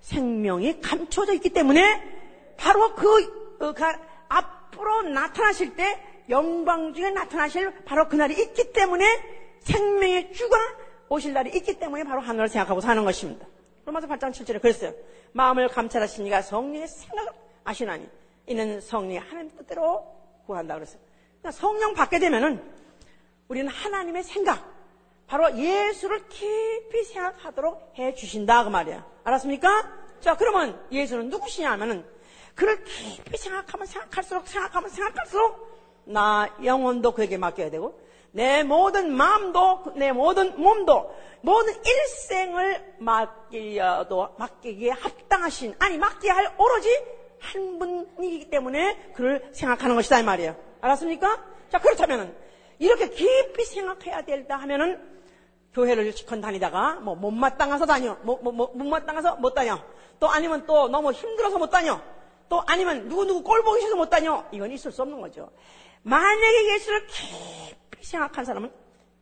[0.00, 2.02] 생명이 감춰져 있기 때문에
[2.56, 3.84] 바로 그, 그
[4.28, 9.04] 앞으로 나타나실 때 영광 중에 나타나실 바로 그날이 있기 때문에
[9.60, 10.56] 생명의 주가
[11.14, 13.46] 오실 날이 있기 때문에 바로 하늘을 생각하고 사는 것입니다.
[13.84, 14.92] 로마서 8장 7절에 그랬어요.
[15.32, 18.08] 마음을 감찰하시니가 성령의 생각을 아시나니
[18.46, 20.04] 이는 성령의 하나님 뜻대로
[20.44, 21.00] 구한다 그랬어요.
[21.38, 22.60] 그러니까 성령 받게 되면은
[23.46, 24.68] 우리는 하나님의 생각,
[25.28, 29.06] 바로 예수를 깊이 생각하도록 해 주신다 그 말이야.
[29.22, 29.92] 알았습니까?
[30.20, 32.04] 자, 그러면 예수는 누구시냐 하면은
[32.56, 38.03] 그를 깊이 생각하면 생각할수록 생각하면 생각할수록 나 영혼도 그에게 맡겨야 되고
[38.34, 46.88] 내 모든 마음도, 내 모든 몸도, 모든 일생을 맡기도, 맡기기에 합당하신, 아니, 맡기야 할 오로지
[47.38, 50.56] 한 분이기 때문에 그를 생각하는 것이다, 이 말이에요.
[50.80, 51.44] 알았습니까?
[51.70, 52.36] 자, 그렇다면은,
[52.80, 55.00] 이렇게 깊이 생각해야 될다 하면은,
[55.72, 58.16] 교회를 시컨 다니다가, 뭐, 못마땅해서 다녀.
[58.22, 59.78] 뭐, 뭐, 뭐, 못마땅해서 못 다녀.
[60.18, 62.00] 또 아니면 또 너무 힘들어서 못 다녀.
[62.48, 64.44] 또 아니면 누구누구 꼴 보기 싫어서 못 다녀.
[64.50, 65.50] 이건 있을 수 없는 거죠.
[66.02, 68.70] 만약에 예수를 깊이 생각한 사람은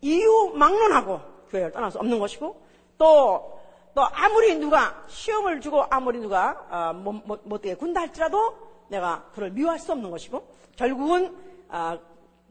[0.00, 2.60] 이유 막론하고 교회를 떠날 수 없는 것이고
[2.98, 3.60] 또,
[3.94, 8.56] 또 아무리 누가 시험을 주고 아무리 누가 어, 못, 못, 못되게 군다 할지라도
[8.88, 11.36] 내가 그를 미워할 수 없는 것이고 결국은
[11.68, 11.98] 어,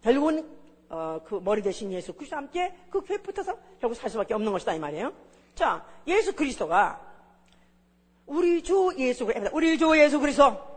[0.04, 0.50] 결국은
[0.90, 4.74] 어, 그 머리 대신 예수 그리스도와 함께 그 교회 붙어서 결국 살 수밖에 없는 것이다
[4.74, 5.14] 이 말이에요.
[5.56, 7.00] 자 예수 그리스도가
[8.26, 10.72] 우리 주 예수 그리스도 우리 주 예수 그리스도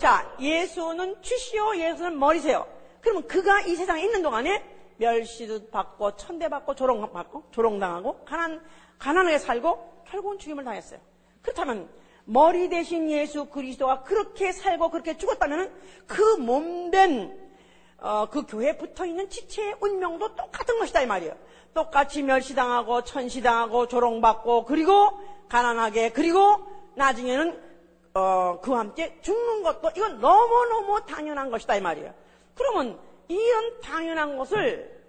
[0.00, 2.66] 자, 예수는 주시오, 예수는 머리세요.
[3.00, 4.62] 그러면 그가 이 세상에 있는 동안에
[4.98, 8.62] 멸시도 받고, 천대받고, 조롱받고, 조롱당하고, 가난,
[8.98, 11.00] 가난하게 살고, 결국은 죽임을 당했어요.
[11.42, 11.88] 그렇다면,
[12.24, 15.72] 머리 대신 예수 그리스도가 그렇게 살고 그렇게 죽었다면
[16.06, 17.50] 그 몸된,
[17.98, 21.34] 어, 그 교회에 붙어 있는 지체의 운명도 똑같은 것이다, 이 말이에요.
[21.72, 27.70] 똑같이 멸시당하고, 천시당하고, 조롱받고, 그리고 가난하게, 그리고 나중에는
[28.12, 32.12] 어, 그와 함께 죽는 것도 이건 너무너무 당연한 것이다 이 말이에요.
[32.60, 35.00] 그러면 이런 당연한 것을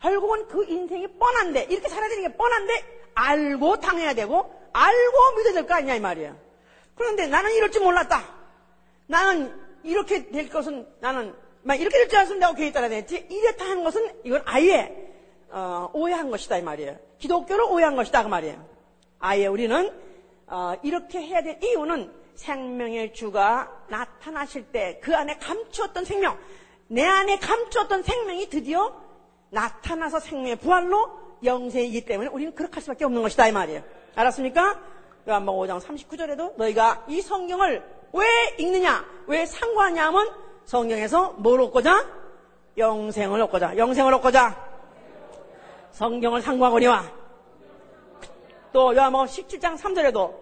[0.00, 2.72] 결국은 그 인생이 뻔한데 이렇게 되는 게 뻔한데
[3.14, 6.36] 알고 당해야 되고 알고 믿어야 될 거 아니냐 이 말이에요.
[6.94, 8.22] 그런데 나는 이럴 줄 몰랐다.
[9.06, 13.64] 나는 이렇게 될 것은 나는 막 이렇게 될 줄 알았으면 내가 교회 따라 냈지 이랬다
[13.64, 14.94] 하는 것은 이건 아예
[15.50, 16.98] 어, 오해한 것이다 이 말이에요.
[17.18, 18.68] 기독교를 오해한 것이다 그 말이에요.
[19.20, 19.90] 아예 우리는
[20.48, 26.38] 어, 이렇게 해야 될 이유는 생명의 주가 나타나실 때 그 안에 감추었던 생명,
[26.88, 28.94] 내 안에 감추었던 생명이 드디어
[29.50, 33.82] 나타나서 생명의 부활로 영생이기 때문에 우리는 그렇게 할 수밖에 없는 것이다 이 말이에요.
[34.14, 34.80] 알았습니까?
[35.28, 38.26] 요한복 5장 39절에도 너희가 이 성경을 왜
[38.58, 40.30] 읽느냐, 왜 상고하냐 하면
[40.64, 42.06] 성경에서 뭘 얻고자?
[42.76, 44.74] 영생을 얻고자, 영생을 얻고자
[45.92, 47.04] 성경을 상고하거니와
[48.72, 50.34] 또 요한복음 17장 3절에도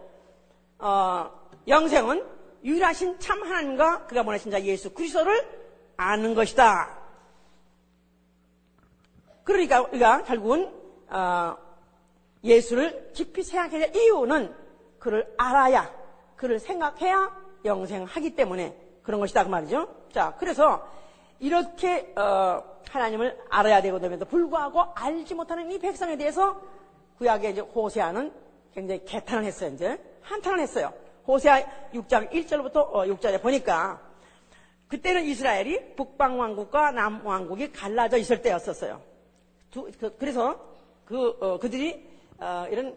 [0.78, 2.24] 어, 영생은
[2.64, 5.46] 유일하신 참 하나님과 그가 보내신 자 예수 그리스도를
[5.96, 6.98] 아는 것이다.
[9.44, 10.72] 그러니까 우리가 결국은
[11.08, 11.56] 어,
[12.44, 14.54] 예수를 깊이 생각해야 될 이유는
[14.98, 15.92] 그를 알아야
[16.36, 19.88] 그를 생각해야 영생하기 때문에 그런 것이다 그 말이죠.
[20.12, 20.88] 자 그래서
[21.40, 24.24] 이렇게 어, 하나님을 알아야 되거든요.
[24.24, 26.60] 불구하고 알지 못하는 이 백성에 대해서
[27.18, 28.32] 구약의 이제 호세아는
[28.74, 29.98] 굉장히 개탄을 했어요, 이제.
[30.22, 30.92] 한탄을 했어요.
[31.26, 34.00] 호세아 6장 1절부터 6절에 어, 보니까
[34.88, 39.00] 그때는 이스라엘이 북방 왕국과 남 왕국이 갈라져 있을 때였었어요.
[39.70, 40.60] 두, 그, 래서
[41.04, 42.06] 그, 어, 그들이
[42.38, 42.94] 어, 이런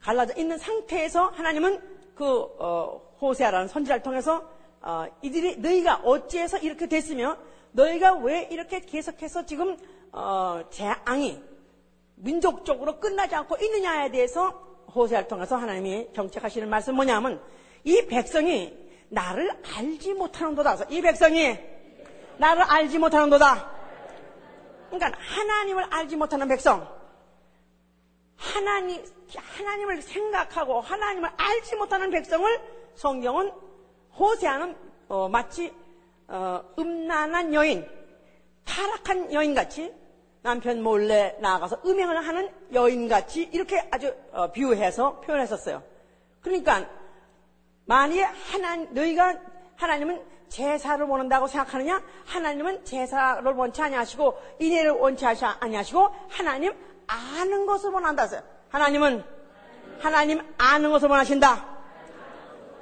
[0.00, 1.80] 갈라져 있는 상태에서 하나님은
[2.14, 2.24] 그
[2.58, 4.48] 어, 호세아라는 선지자를 통해서
[4.80, 7.36] 어, 이들이 너희가 어찌해서 이렇게 됐으며
[7.72, 9.76] 너희가 왜 이렇게 계속해서 지금
[10.12, 11.42] 어, 재앙이
[12.16, 14.50] 민족적으로 끝나지 않고 있느냐에 대해서
[14.94, 17.40] 호세를 통해서 하나님이 경책하시는 말씀 뭐냐면
[17.84, 18.76] 이 백성이
[19.08, 20.86] 나를 알지 못하는도다.
[20.90, 21.58] 이 백성이
[22.38, 23.70] 나를 알지 못하는도다.
[24.90, 26.86] 그러니까 하나님을 알지 못하는 백성,
[28.36, 29.02] 하나님
[29.34, 32.60] 하나님을 생각하고 하나님을 알지 못하는 백성을
[32.94, 33.52] 성경은
[34.18, 34.76] 호세아는
[35.08, 35.72] 어, 마치
[36.28, 37.86] 어, 음란한 여인,
[38.64, 39.92] 타락한 여인 같이
[40.42, 45.82] 남편 몰래 나가서 음행을 하는 여인같이 이렇게 아주 어, 비유해서 표현했었어요.
[46.40, 46.88] 그러니까
[47.84, 49.38] 만약에 하나 너희가
[49.76, 52.02] 하나님은 제사를 원한다고 생각하느냐?
[52.26, 56.74] 하나님은 제사를 원치 아니하시고 인애를 원치 아니하시고 하나님
[57.06, 58.42] 아는 것을 원한다서요.
[58.68, 59.24] 하나님은
[60.00, 61.66] 하나님 아는 것을 원하신다.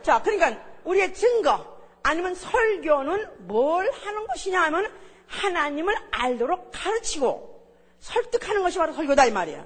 [0.02, 4.90] 자, 그러니까 우리의 증거 아니면 설교는 뭘 하는 것이냐 하면
[5.26, 7.66] 하나님을 알도록 가르치고
[8.00, 9.64] 설득하는 것이 바로 설교다 이 말이야.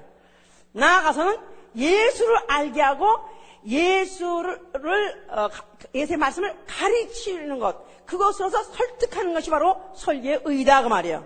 [0.73, 1.37] 나아가서는
[1.75, 3.19] 예수를 알게 하고
[3.65, 5.49] 예수를 어,
[5.93, 11.25] 예수의 말씀을 가르치는 것 그것으로서 설득하는 것이 바로 설계의 의다 그 말이에요.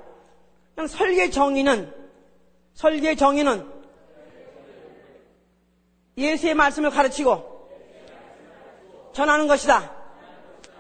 [0.88, 1.94] 설계 정의는
[2.74, 3.70] 설계 정의는
[6.18, 7.60] 예수의 말씀을 가르치고
[9.14, 9.99] 전하는 것이다.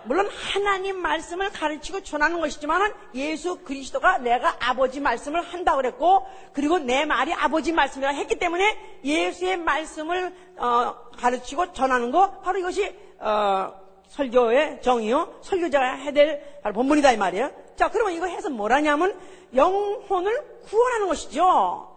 [0.10, 7.06] 물론 하나님 말씀을 가르치고 전하는 것이지만 예수 그리스도가 내가 아버지 말씀을 한다고 그랬고 그리고 내
[7.06, 13.72] 말이 아버지 말씀이라 했기 때문에 예수의 말씀을 어, 가르치고 전하는 거 바로 이것이 어,
[14.08, 17.52] 설교의 정의요 설교자가 해야 될 본문이다 이 말이에요.
[17.76, 19.15] 자, 그러면 이거 해서 뭐라냐면
[19.54, 21.95] 영혼을 구원하는 것이죠.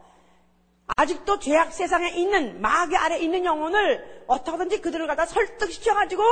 [0.99, 6.23] 아직도 죄악 세상에 있는 마귀 아래 있는 영혼을 어떻게든지 그들을 갖다 설득시켜가지고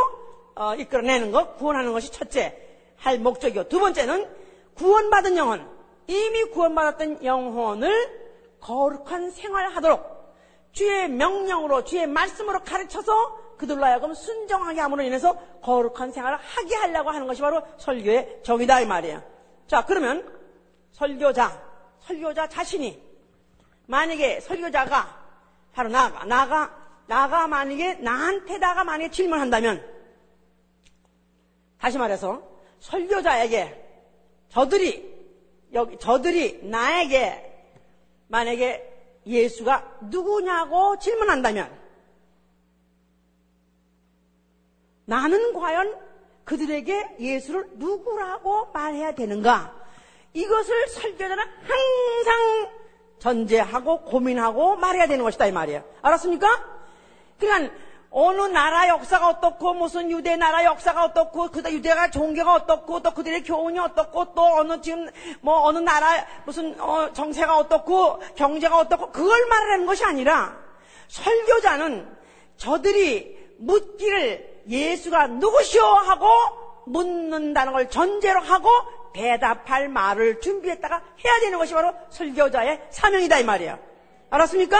[0.60, 2.54] 어, 이끌어내는 것, 구원하는 것이 첫째
[2.98, 4.28] 할 목적이고 두 번째는
[4.74, 5.66] 구원받은 영혼,
[6.06, 8.20] 이미 구원받았던 영혼을
[8.60, 10.34] 거룩한 생활하도록
[10.72, 17.26] 주의 명령으로 주의 말씀으로 가르쳐서 그들로 하여금 순정하게 함으로 인해서 거룩한 생활을 하게 하려고 하는
[17.26, 19.22] 것이 바로 설교의 정이다 이 말이에요.
[19.66, 20.30] 자 그러면
[20.92, 21.58] 설교자,
[22.00, 23.02] 설교자 자신이
[23.86, 25.20] 만약에 설교자가
[25.72, 29.99] 바로 나가, 나가, 나가 만약에 나한테다가 만약에 질문한다면
[31.80, 32.42] 다시 말해서
[32.80, 33.88] 설교자에게
[34.50, 35.10] 저들이
[35.72, 37.46] 여기 저들이 나에게
[38.28, 38.86] 만약에
[39.26, 41.78] 예수가 누구냐고 질문한다면
[45.06, 45.98] 나는 과연
[46.44, 49.74] 그들에게 예수를 누구라고 말해야 되는가?
[50.32, 52.70] 이것을 설교자는 항상
[53.18, 55.84] 전제하고 고민하고 말해야 되는 것이다 이 말이에요.
[56.02, 56.48] 알았습니까?
[57.38, 57.74] 그러니까
[58.10, 63.44] 어느 나라 역사가 어떻고 무슨 유대 나라 역사가 어떻고 그다 유대가 종교가 어떻고 또 그들의
[63.44, 65.08] 교훈이 어떻고 또 어느 지금
[65.40, 70.56] 뭐 어느 나라 무슨 어 정세가 어떻고 경제가 어떻고 그걸 말하는 것이 아니라
[71.06, 72.16] 설교자는
[72.56, 76.26] 저들이 묻기를 예수가 누구시오 하고
[76.86, 78.68] 묻는다는 걸 전제로 하고
[79.14, 83.78] 대답할 말을 준비했다가 해야 되는 것이 바로 설교자의 사명이다 이 말이에요.
[84.30, 84.78] 알았습니까?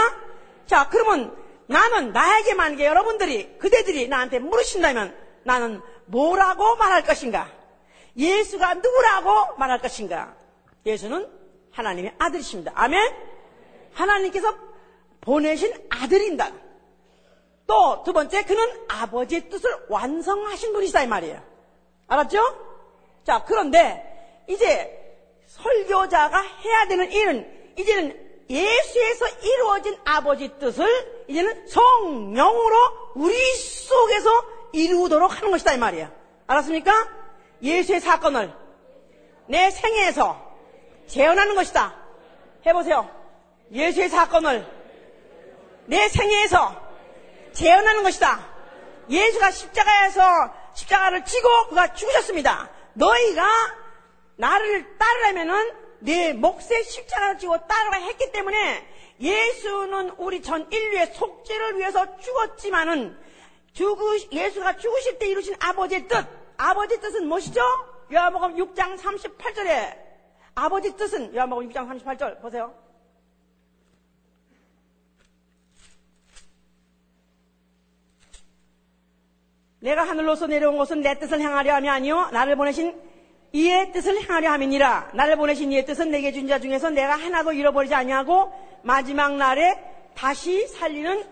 [0.67, 1.40] 자, 그러면
[1.71, 7.49] 나는 나에게 만약에 여러분들이 그대들이 나한테 물으신다면 나는 뭐라고 말할 것인가?
[8.17, 10.35] 예수가 누구라고 말할 것인가?
[10.85, 11.31] 예수는
[11.71, 12.73] 하나님의 아들이십니다.
[12.75, 13.15] 아멘?
[13.95, 14.53] 하나님께서
[15.21, 16.51] 보내신 아들입니다.
[17.69, 21.41] 또 두 번째 그는 아버지의 뜻을 완성하신 분이시다 이 말이에요.
[22.09, 22.41] 알았죠?
[23.23, 33.37] 자, 그런데 이제 설교자가 해야 되는 일은 이제는 예수에서 이루어진 아버지 뜻을 이제는 성령으로 우리
[33.55, 34.31] 속에서
[34.73, 36.11] 이루도록 하는 것이다 이 말이야.
[36.49, 36.93] 알았습니까?
[37.63, 38.53] 예수의 사건을
[39.47, 40.51] 내 생애에서
[41.07, 41.95] 재현하는 것이다.
[42.67, 43.09] 해보세요.
[43.71, 44.67] 예수의 사건을
[45.87, 46.81] 내 생애에서
[47.53, 48.49] 재현하는 것이다.
[49.09, 50.23] 예수가 십자가에서
[50.75, 52.71] 십자가를 지고 그가 죽으셨습니다.
[52.95, 53.45] 너희가
[54.37, 58.87] 나를 따르려면은 내 몫에 십자가를 지고 따르라 했기 때문에
[59.21, 63.17] 예수는 우리 전 인류의 속죄를 위해서 죽었지만은
[63.73, 67.61] 죽으, 예수가 죽으실 때 이루신 아버지의 뜻, 아버지의 뜻은 무엇이죠?
[68.13, 69.97] 요한복음 6장 38절에
[70.55, 72.75] 아버지 뜻은 요한복음 6장 38절 보세요.
[79.81, 83.01] 내가 하늘로서 내려온 것은 내 뜻을 행하려 함이 아니요 나를 보내신
[83.53, 85.11] 이의 뜻을 행하려 함이니라.
[85.15, 88.53] 나를 보내신 이의 뜻은 내게 준 자 중에서 내가 하나도 잃어버리지 아니하고
[88.83, 91.25] 마지막 날에 다시 살리는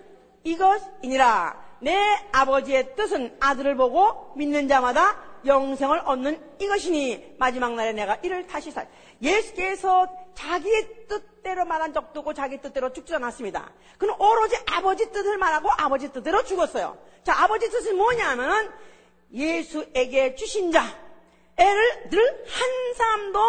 [0.44, 1.68] 이것이니라.
[1.80, 1.96] 내
[2.32, 8.88] 아버지의 뜻은 아들을 보고 믿는 자마다 영생을 얻는 이것이니 마지막 날에 내가 이를 다시 살.
[9.22, 13.70] 예수께서 자기의 뜻대로 말한 적도 없고 자기 뜻대로 죽지 않았습니다.
[13.96, 16.98] 그는 오로지 아버지 뜻을 말하고 아버지 뜻대로 죽었어요.
[17.22, 18.70] 자, 아버지 뜻은 뭐냐면은
[19.32, 20.82] 예수에게 주신 자,
[21.56, 23.40] 애를 늘 한 사람도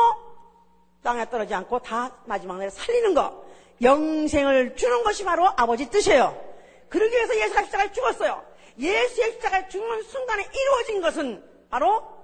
[1.03, 3.48] 땅에 떨어지지 않고 다 마지막 날에 살리는 것.
[3.81, 6.49] 영생을 주는 것이 바로 아버지 뜻이에요.
[6.89, 8.45] 그러기 위해서 예수가 십자가에 죽었어요.
[8.77, 12.19] 예수의 십자가에 죽는 순간에 이루어진 것은 바로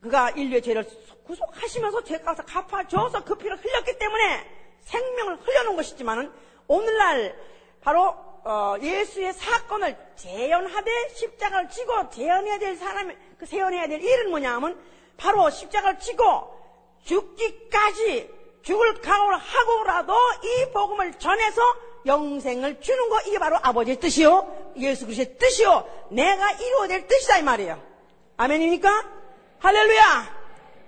[0.00, 0.86] 그가 인류의 죄를
[1.24, 4.48] 구속하시면서 죄값을 갚아줘서 그 피를 흘렸기 때문에
[4.82, 6.32] 생명을 흘려놓은 것이지만은
[6.68, 7.36] 오늘날
[7.80, 14.54] 바로 어, 예수의 사건을 재현하되 십자가를 지고 재현해야 될 사람, 그 세연해야 될 일은 뭐냐
[14.54, 14.80] 하면
[15.16, 16.55] 바로 십자가를 지고
[17.04, 18.30] 죽기까지
[18.62, 21.62] 죽을 각오를 하고라도 이 복음을 전해서
[22.04, 24.72] 영생을 주는 거 이게 바로 아버지의 뜻이요.
[24.76, 26.08] 예수 그리스도의 뜻이요.
[26.10, 27.80] 내가 이루어야 될 뜻이다 이 말이에요.
[28.36, 29.12] 아멘입니까?
[29.58, 30.36] 할렐루야!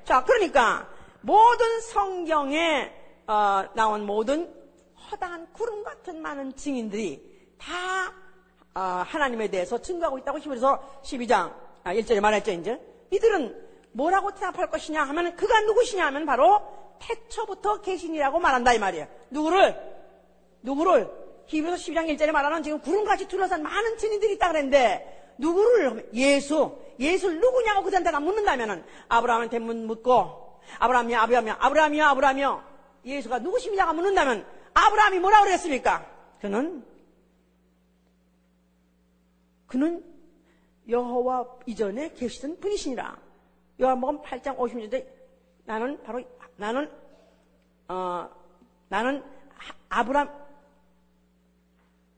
[0.05, 0.89] 자 그러니까
[1.21, 2.93] 모든 성경에
[3.27, 4.53] 어, 나온 모든
[5.11, 7.23] 허다한 구름 같은 많은 증인들이
[7.59, 8.13] 다
[8.75, 11.53] 아, 하나님에 대해서 증거하고 있다고 히브리서 12장
[11.85, 12.81] 1절에 아, 말했죠 이제.
[13.11, 13.68] 이들은
[13.99, 16.63] 뭐라고 대답할 것이냐 하면 그가 누구시냐 하면 바로
[17.01, 19.09] 태초부터 계신이라고 말한다 이 말이에요.
[19.31, 19.77] 누구를?
[20.63, 21.11] 누구를?
[21.47, 26.11] 히브리서 12장 1절에 말하는 지금 구름같이 둘러싼 많은 증인들이 있다 그랬는데 누구를?
[26.15, 26.79] 예수.
[27.01, 32.65] 예수를 누구냐고 그들한테가 묻는다면은 아브라함한테 묻고 아브라함이야 아브라함이야 아브라함이야 아브라함이요.
[33.05, 36.07] 예수가 누구십니까 묻는다면 아브라함이 뭐라고 그랬습니까?
[36.41, 36.85] 그는
[39.67, 40.05] 그는
[40.89, 43.28] 여호와 이전에 계시던 분이시니라.
[43.81, 45.07] 요한복음 8장 50절에
[45.65, 46.23] 나는 바로
[46.57, 46.91] 나는
[47.89, 48.29] 어
[48.89, 49.23] 나는
[49.89, 50.31] 아브람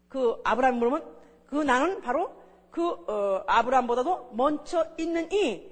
[0.09, 1.05] 그 아브람 물으면
[1.47, 2.35] 그 나는 바로
[2.71, 5.69] 그 어, 아브람보다도 먼저 있는 이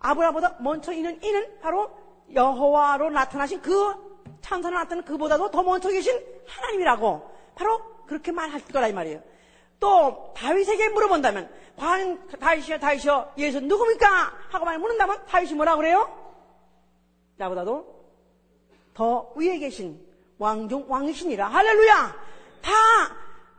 [0.00, 1.90] 아브람보다 먼저 있는 이는 바로
[2.32, 3.72] 여호와로 나타나신 그
[4.40, 9.22] 천사로 나타나는 그보다도 더 먼저 계신 하나님이라고 바로 그렇게 말할 거라 이 말이에요.
[9.82, 14.06] 또 다윗에게 물어본다면 과연 다윗이여 다윗이여 예수 누굽니까?
[14.50, 16.08] 하고 말 묻는다면 다윗이 뭐라 그래요?
[17.36, 18.02] 나보다도
[18.94, 20.00] 더 위에 계신
[20.38, 22.16] 왕중 왕이시니라 할렐루야
[22.62, 22.70] 다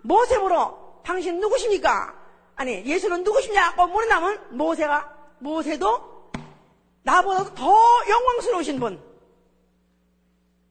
[0.03, 2.15] 모세보러 당신 누구십니까?
[2.55, 6.31] 아니 예수는 누구시냐고 물어나면 모세가 모세도
[7.03, 7.73] 나보다 더
[8.09, 9.01] 영광스러우신 분.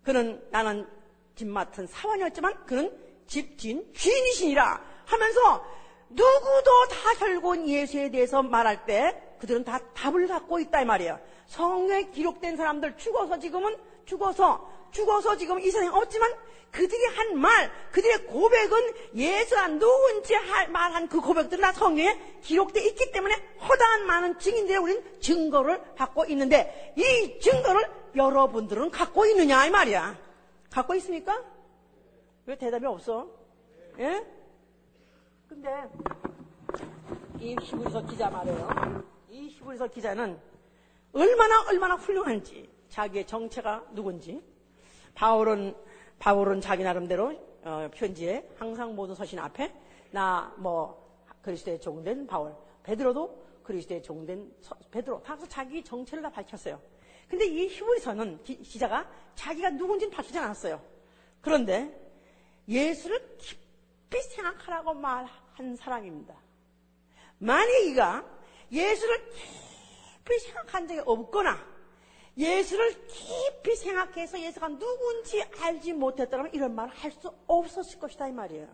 [0.03, 0.89] 그는 나는
[1.35, 2.91] 집 맡은 사원이었지만 그는
[3.27, 5.65] 집진 주인이시니라 하면서
[6.09, 11.19] 누구도 다 결국은 예수에 대해서 말할 때 그들은 다 답을 갖고 있다 이 말이에요.
[11.47, 16.33] 성경에 기록된 사람들 죽어서 지금은 죽어서 죽어서 지금 이 세상에 없지만
[16.71, 20.35] 그들이 한 말, 그들의 고백은 예수가 누군지
[20.71, 23.35] 말한 그 고백들은 다 성경에 기록되어 있기 때문에
[23.69, 30.17] 허다한 많은 증인들의 우리는 증거를 갖고 있는데 이 증거를 여러분들은 갖고 있느냐 이 말이야.
[30.71, 31.43] 갖고 있습니까?
[32.47, 33.29] 왜 대답이 없어?
[33.99, 34.25] 예?
[35.53, 35.87] 근데
[37.39, 39.05] 이 히브리서 기자 말이에요.
[39.29, 40.41] 이 히브리서 기자는
[41.13, 44.43] 얼마나 얼마나 훌륭한지 자기의 정체가 누군지
[45.15, 45.77] 바울은
[46.19, 49.75] 바울은 자기 나름대로 어, 편지에 항상 모든 서신 앞에
[50.11, 56.81] 나 뭐 그리스도의 종된 바울 베드로도 그리스도의 종된 서, 베드로 다 자기 정체를 다 밝혔어요.
[57.29, 60.81] 근데 이 히브리서는 기, 자가 자기가 누군지는 밝히지 않았어요.
[61.43, 61.95] 그런데
[62.67, 66.35] 예수를 깊이 생각하라고 말 한 사람입니다.
[67.39, 68.25] 만약 이가
[68.71, 71.59] 예수를 깊이 생각한 적이 없거나
[72.37, 78.69] 예수를 깊이 생각해서 예수가 누군지 알지 못했더라면 이런 말을 할 수 없었을 것이다 이 말이에요.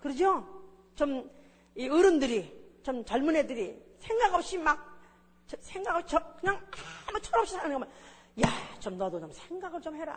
[0.00, 0.46] 그러죠?
[0.94, 1.38] 좀
[1.78, 4.98] 이 어른들이 좀 젊은 애들이 생각 없이 막
[5.60, 6.60] 생각 없이 그냥
[7.06, 7.88] 아무 철없이 사는 거면
[8.44, 8.48] 야
[8.80, 10.16] 좀 너도 좀 생각을 좀 해라.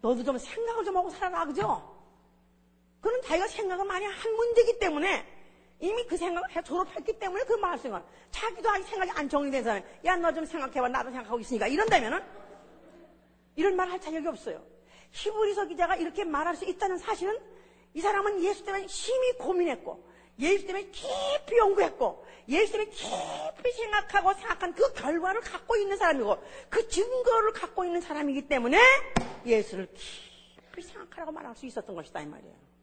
[0.00, 1.93] 너도 좀 생각을 좀 하고 살아라 그죠?
[3.04, 5.26] 그는 자기가 생각을 많이 한 문제이기 때문에
[5.78, 10.32] 이미 그 생각을 해 졸업했기 때문에 그 말씀을 자기도 아직 생각이 안 정리된 사람 야너
[10.32, 12.24] 좀 생각해봐 나도 생각하고 있으니까 이런다면은
[13.56, 14.64] 이런 말 할 자격이 없어요.
[15.10, 17.38] 히브리서 기자가 이렇게 말할 수 있다는 사실은
[17.92, 20.02] 이 사람은 예수 때문에 심히 고민했고
[20.38, 26.88] 예수 때문에 깊이 연구했고 예수 때문에 깊이 생각하고 생각한 그 결과를 갖고 있는 사람이고 그
[26.88, 28.78] 증거를 갖고 있는 사람이기 때문에
[29.44, 32.73] 예수를 깊이 생각하라고 말할 수 있었던 것이다 이 말이에요.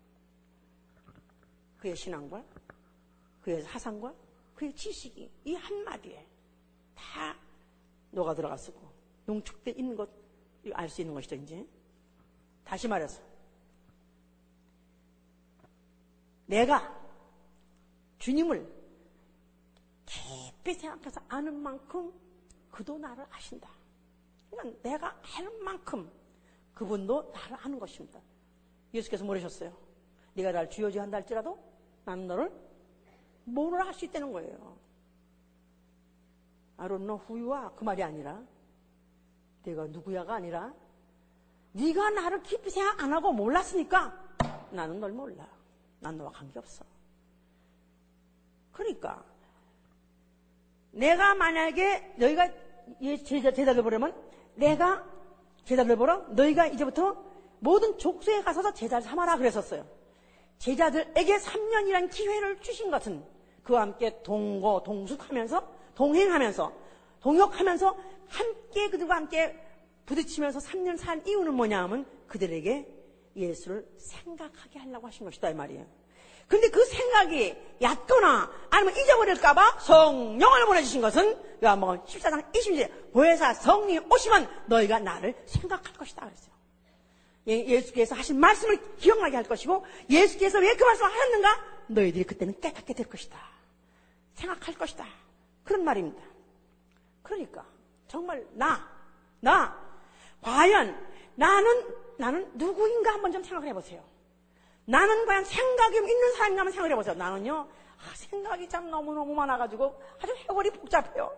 [1.82, 2.46] 그의 신앙과
[3.42, 4.14] 그의 사상과
[4.56, 6.26] 그의 지식이 이 한마디에
[6.96, 7.36] 다
[8.12, 8.90] 녹아 들어갔었고
[9.26, 10.22] 농축돼 있는 것
[10.74, 11.68] 알 수 있는 것이죠 이제
[12.64, 13.22] 다시 말해서
[16.46, 17.00] 내가
[18.20, 18.82] 주님을
[20.06, 22.14] 깊이 생각해서 아는 만큼
[22.70, 23.70] 그도 나를 아신다.
[24.50, 26.12] 그러니까 내가 아는 만큼
[26.74, 28.20] 그분도 나를 아는 것입니다.
[28.94, 29.76] 예수께서 뭐라셨어요?
[30.34, 31.58] 네가 나를 주여지 한다 할지라도
[32.06, 32.52] 나는 너를
[33.46, 34.78] 뭐를 할수 있다는 거예요.
[36.78, 37.70] I don't know who you are.
[37.76, 38.42] 그 말이 아니라
[39.64, 40.74] 내가 누구야가 아니라
[41.74, 44.18] 네가 나를 깊이 생각 안 하고 몰랐으니까
[44.72, 45.48] 나는 널 몰라.
[46.00, 46.84] 난 너와 관계없어.
[48.72, 49.24] 그러니까
[50.92, 52.50] 내가 만약에 너희가
[53.24, 54.16] 제자, 제자를 보려면
[54.56, 55.06] 내가
[55.66, 57.24] 제자를 보러 너희가 이제부터
[57.60, 59.86] 모든 족쇄에 가서서 제자를 삼아라 그랬었어요.
[60.62, 63.24] 제자들에게 3년이란 기회를 주신 것은
[63.64, 66.72] 그와 함께 동거, 동숙하면서, 동행하면서,
[67.20, 67.98] 동역하면서
[68.28, 69.60] 함께 그들과 함께
[70.06, 72.88] 부딪히면서 3년 산 이유는 뭐냐 하면 그들에게
[73.36, 75.86] 예수를 생각하게 하려고 하신 것이다 이 말이에요.
[76.48, 84.48] 근데 그 생각이 얕거나 아니면 잊어버릴까봐 성령을 보내주신 것은 요한복음 14장 20절 보혜사 성령 오시면
[84.68, 86.51] 너희가 나를 생각할 것이다 그랬어요.
[87.48, 91.66] 예, 예수께서 하신 말씀을 기억나게 할 것이고 예수께서 왜 그 말씀을 하셨는가?
[91.88, 93.38] 너희들이 그때는 깨닫게 될 것이다.
[94.36, 95.06] 생각할 것이다.
[95.64, 96.22] 그런 말입니다.
[97.24, 97.66] 그러니까
[98.08, 98.88] 정말 나,
[99.40, 99.78] 나
[100.42, 100.98] 과연
[101.36, 104.04] 나는 나는 누구인가 한번 좀 생각을 해보세요.
[104.86, 107.16] 나는 과연 생각이 있는 사람인가 한번 생각을 해보세요.
[107.16, 107.68] 나는요,
[107.98, 111.36] 아, 생각이 참 너무너무 많아가지고 아주 해골이 복잡해요.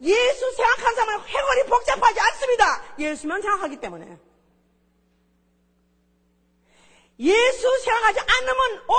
[0.00, 2.64] 예수 생각한 사람은 해골이 복잡하지 않습니다.
[2.98, 4.18] 예수만 생각하기 때문에.
[7.22, 8.96] 예수 생각하지 않으면 온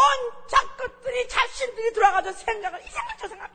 [0.47, 3.53] 작것들이 자신들이 들어가서 생각을 이 생각 저 생각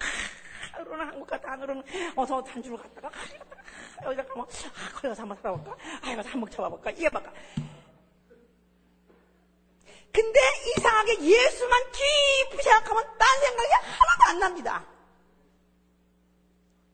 [0.72, 1.82] 하늘로는 한국 갔다 하늘로는
[2.14, 3.10] 어서 단주로 갔다가
[4.04, 5.76] 여기다 가면 아 거기 가서 한번 살아볼까?
[6.02, 6.90] 아 여기서 한번 잡아볼까?
[6.90, 7.32] 이게 볼까?
[10.12, 10.40] 근데
[10.76, 14.86] 이상하게 예수만 깊이 생각하면 딴 생각이 하나도 안 납니다.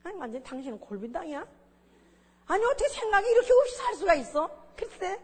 [0.05, 1.45] 아니 완전 당신은 골빈당이야?
[2.47, 4.51] 아니 어떻게 생각이 이렇게 없이 살 수가 있어?
[4.77, 5.20] 글쎄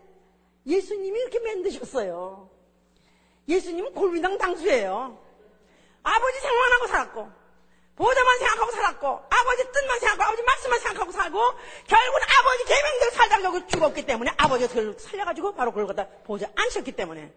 [0.66, 2.50] 예수님이 이렇게 만드셨어요.
[3.48, 5.18] 예수님은 골빈당 당수예요.
[6.02, 7.40] 아버지 생각만 하고 살았고
[7.96, 11.38] 보호자만 생각하고 살았고 아버지 뜻만 생각하고 아버지 말씀만 생각하고 살고
[11.86, 17.30] 결국은 아버지 계명대로 살다가 죽었기 때문에 아버지가 그걸 살려가지고 바로 그걸 갖다 보호자 앉혔기 때문에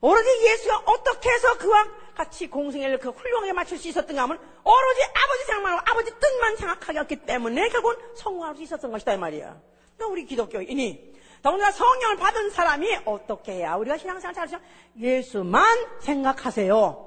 [0.00, 5.44] 오로지 예수가 어떻게 해서 그와 같이 공생애를 그 훌륭하게 맞출 수 있었던가 하면 오로지 아버지
[5.46, 9.60] 생각만 하고 아버지 뜻만 생각하였기 때문에 결국은 성공할 수 있었던 것이다 이 말이야.
[9.96, 14.58] 그러니까 우리 기독교인이 더군다나 성령을 받은 사람이 어떻게 해야 우리가 신앙생활 잘하죠?
[14.98, 15.64] 예수만
[16.00, 17.02] 생각하세요.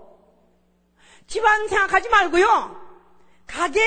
[1.28, 2.90] 집안 생각하지 말고요.
[3.48, 3.80] 가게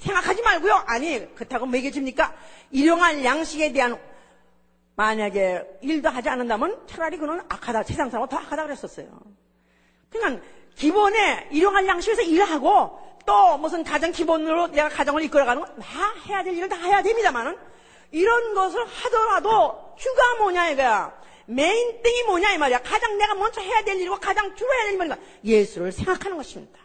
[0.00, 0.84] 생각하지 말고요.
[0.86, 2.34] 아니 그렇다고 먹여줍니까?
[2.70, 4.00] 일용할 양식에 대한
[4.96, 9.06] 만약에 일도 하지 않는다면 차라리 그는 악하다, 세상 사람은 더 악하다 그랬었어요.
[10.10, 10.42] 그냥
[10.74, 16.54] 기본에 일용할 양식에서 일하고 또 무슨 가정 기본으로 내가 가정을 이끌어가는 건 다 해야 될
[16.56, 17.56] 일을 다 해야 됩니다만은
[18.10, 21.18] 이런 것을 하더라도 주가 뭐냐 이거야.
[21.46, 22.82] 메인 띵이 뭐냐 이 말이야.
[22.82, 25.16] 가장 내가 먼저 해야 될 일이고 가장 주로 해야 될 일이 뭐냐.
[25.44, 26.78] 예수를 생각하는 것입니다.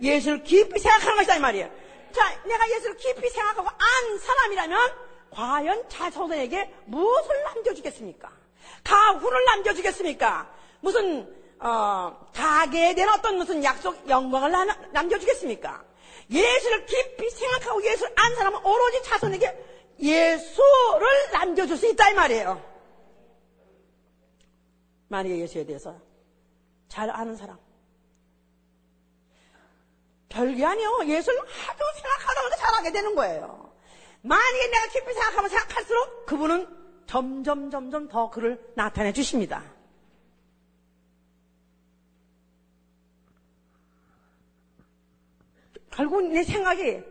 [0.00, 1.70] 예수를 깊이 생각하는 것이다 이 말이야.
[2.12, 4.92] 자, 내가 예수를 깊이 생각하고 안 사람이라면
[5.30, 8.30] 과연 자손에게 무엇을 남겨주겠습니까?
[8.84, 10.50] 가훈을 남겨주겠습니까?
[10.80, 14.50] 무슨 어, 가게에 대한 어떤 무슨 약속, 영광을
[14.92, 15.84] 남겨주겠습니까?
[16.30, 22.72] 예수를 깊이 생각하고 예수를 안 사람은 오로지 자손에게 예수를 남겨줄 수 있다 이 말이에요.
[25.08, 25.96] 만약에 예수에 대해서
[26.88, 27.58] 잘 아는 사람.
[30.28, 31.00] 별게 아니요.
[31.06, 33.72] 예수를 하도 생각하다 보니까 잘하게 되는 거예요.
[34.22, 39.62] 만약에 내가 깊이 생각하면 생각할수록 그분은 점점 점점 더 그를 나타내 주십니다.
[45.90, 47.02] 결국 내 생각이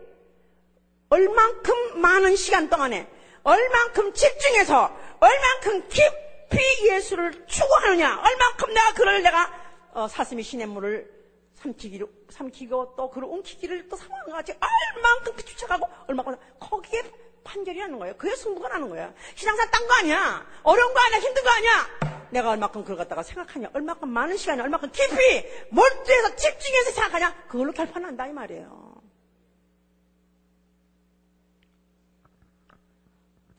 [1.12, 3.06] 얼만큼 많은 시간 동안에
[3.42, 11.10] 얼만큼 집중해서 얼만큼 깊이 예수를 추구하느냐 얼만큼 내가 그를 내가 어, 사슴이 시냇물을
[11.56, 17.02] 삼키기로, 삼키고 또 그를 옮기기를 또 상황과 같이 얼만큼 쫓아가고 얼마큼 거기에
[17.44, 18.16] 판결이 나는 거예요.
[18.16, 19.12] 그게 승부가 나는 거야.
[19.34, 20.46] 신앙사 딴 거 아니야.
[20.62, 21.18] 어려운 거 아니야.
[21.18, 21.88] 힘든 거 아니야.
[22.30, 23.70] 내가 얼마큼 그걸 갖다가 생각하냐.
[23.74, 27.44] 얼마큼 많은 시간이 얼마큼 깊이 몰두해서 집중해서 생각하냐.
[27.48, 28.91] 그걸로 결판난다 이 말이에요.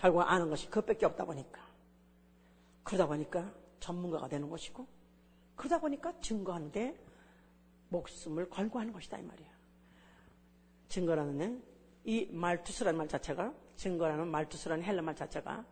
[0.04, 1.62] 결국 아는 것이 그것밖에 없다 보니까.
[2.84, 3.50] 그러다 보니까
[3.80, 4.86] 전문가가 되는 것이고
[5.56, 7.00] 그러다 보니까 증거하는데
[7.88, 9.50] 목숨을 걸고 하는 것이다 이 말이에요.
[10.90, 11.64] 증거라는
[12.04, 15.64] 이 말투스라는 말 자체가 증거라는 말투스라는 헬라 말 자체가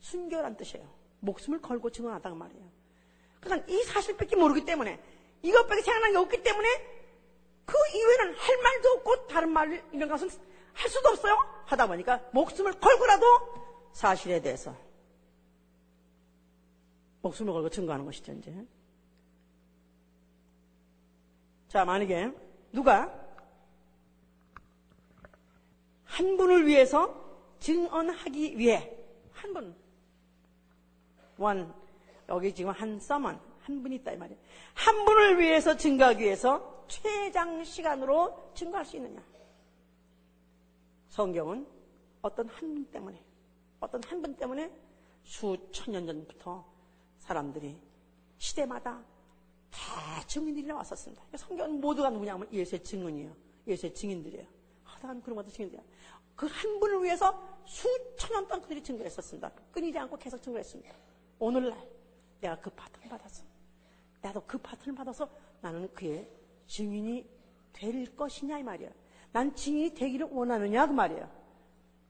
[0.00, 0.92] 순교란 뜻이에요.
[1.20, 2.68] 목숨을 걸고 증언하다가 말이에요.
[3.40, 5.00] 그러니까 이 사실밖에 모르기 때문에
[5.42, 6.68] 이것밖에 생각난 게 없기 때문에
[7.64, 10.28] 그 이외에는 할 말도 없고 다른 말 이런 것은
[10.72, 11.36] 할 수도 없어요.
[11.66, 13.65] 하다 보니까 목숨을 걸고라도
[13.96, 14.76] 사실에 대해서
[17.22, 18.66] 목숨을 걸고 증거하는 것이죠 이제.
[21.68, 22.30] 자, 만약에
[22.72, 23.10] 누가
[26.04, 27.24] 한 분을 위해서
[27.58, 28.94] 증언하기 위해
[29.32, 29.74] 한 분,
[31.38, 31.74] 원,
[32.28, 34.38] 여기 지금 한 서먼, 한 분이 있다 이 말이에요.
[34.74, 39.22] 한 분을 위해서 증거하기 위해서 최장 시간으로 증거할 수 있느냐?
[41.08, 41.66] 성경은
[42.20, 43.25] 어떤 한 분 때문에,
[43.86, 44.70] 어떤 한 분 때문에
[45.22, 46.64] 수천 년 전부터
[47.18, 47.80] 사람들이
[48.38, 49.02] 시대마다
[49.70, 51.22] 다 증인들이 나왔었습니다.
[51.36, 53.32] 성경은 모두가 누구냐면 예수의 증언이에요.
[53.66, 54.46] 예수의 증인들이에요.
[54.84, 55.86] 하다간 그런 것도 증인들이에요.
[56.34, 59.50] 그한 분을 위해서 수천 년 동안 그들이 증거했었습니다.
[59.72, 60.94] 끊이지 않고 계속 증거했습니다.
[61.38, 61.88] 오늘날
[62.40, 63.44] 내가 그 파트를 받았어.
[64.20, 65.28] 나도 그 파트를 받아서
[65.60, 66.28] 나는 그의
[66.66, 67.24] 증인이
[67.72, 68.90] 될 것이냐 이 말이야.
[69.32, 71.45] 난 증인이 되기를 원하느냐 그 말이에요.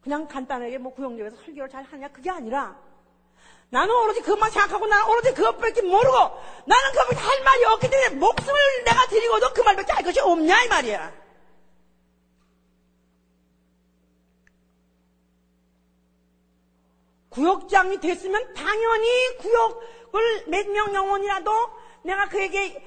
[0.07, 2.79] 그냥 간단하게 뭐 구역역에서 설교를 잘 하냐 그게 아니라
[3.71, 6.17] 나는 오로지 그것만 생각하고 나는 오로지 그것밖에 모르고
[6.65, 10.69] 나는 그것밖에 할 말이 없기 때문에 목숨을 내가 드리고도 그 말밖에 할 것이 없냐 이
[10.69, 11.13] 말이야.
[17.31, 21.51] 구역장이 됐으면 당연히 구역을 몇 명 영혼이라도
[22.05, 22.81] 내가 그에게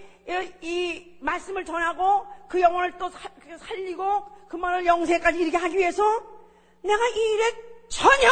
[0.62, 3.12] 이 말씀을 전하고 그 영혼을 또
[3.60, 6.39] 살리고 그 말을 영세까지 이르게 하기 위해서
[6.82, 8.30] 내가 이 일에 전혀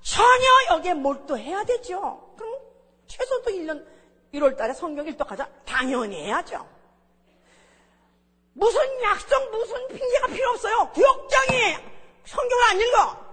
[0.00, 2.34] 전혀 여기에 몰두해야 되죠.
[2.36, 2.60] 그럼
[3.06, 3.86] 최소도 1년
[4.34, 6.66] 1월 달에 성경 일독하자 당연히 해야죠.
[8.52, 10.90] 무슨 약속, 무슨 핑계가 필요 없어요.
[10.92, 11.76] 구역장이
[12.24, 13.26] 성경을 안 읽어.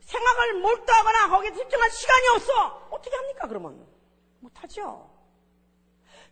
[0.00, 2.88] 생각을 몰두하거나 거기에 집중할 시간이 없어.
[2.90, 3.86] 어떻게 합니까, 그러면?
[4.40, 5.10] 못하죠.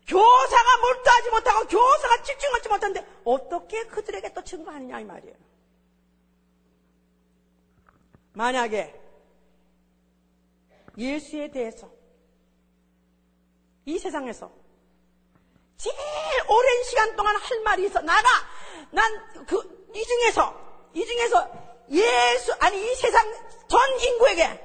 [0.06, 5.36] 교사가 몰두하지 못하고 교사가 집중하지 못하는데 어떻게 그들에게 또 증거하느냐 이 말이에요.
[8.34, 9.00] 만약에
[10.96, 11.90] 예수에 대해서
[13.84, 14.50] 이 세상에서
[15.76, 15.96] 제일
[16.48, 18.00] 오랜 시간 동안 할 말이 있어.
[18.00, 18.28] 나가
[18.90, 21.50] 난 그 이 중에서 이 중에서
[21.90, 23.30] 예수 아니 이 세상
[23.68, 24.60] 전 인구에게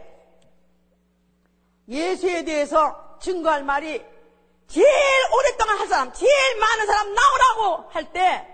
[1.90, 4.04] 예수에 대해서 증거할 말이
[4.68, 4.88] 제일
[5.34, 8.48] 오랫동안 할 사람, 제일 많은 사람 나오라고 할 때,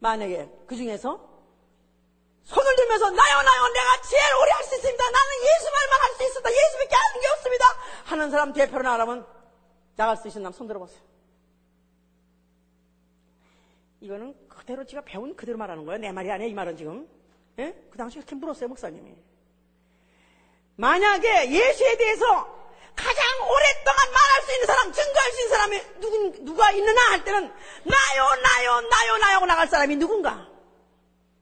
[0.00, 1.32] 만약에 그 중에서
[2.42, 5.04] 손을 들면서 나요 나요 내가 제일 오래 할 수 있습니다.
[5.04, 6.50] 나는 예수 말만 할 수 있습니다.
[6.50, 7.64] 예수밖에 하는 게 없습니다.
[8.06, 9.26] 하는 사람 대표로 나가면
[9.94, 11.00] 나갈 수 있는 사람 손 들어보세요.
[14.00, 16.00] 이거는 그대로 제가 배운 그대로 말하는 거예요.
[16.00, 16.50] 내 말이 아니에요.
[16.50, 17.08] 이 말은 지금.
[17.60, 17.72] 예?
[17.90, 18.68] 그 당시에 그렇게 물었어요.
[18.68, 19.14] 목사님이.
[20.74, 22.61] 만약에 예수에 대해서
[22.96, 27.40] 가장 오랫동안 말할 수 있는 사람, 증거할 수 있는 사람이 누군, 누가 있느냐 할 때는
[27.42, 30.48] 나요, 나요, 나요, 나요 하고 나갈 사람이 누군가?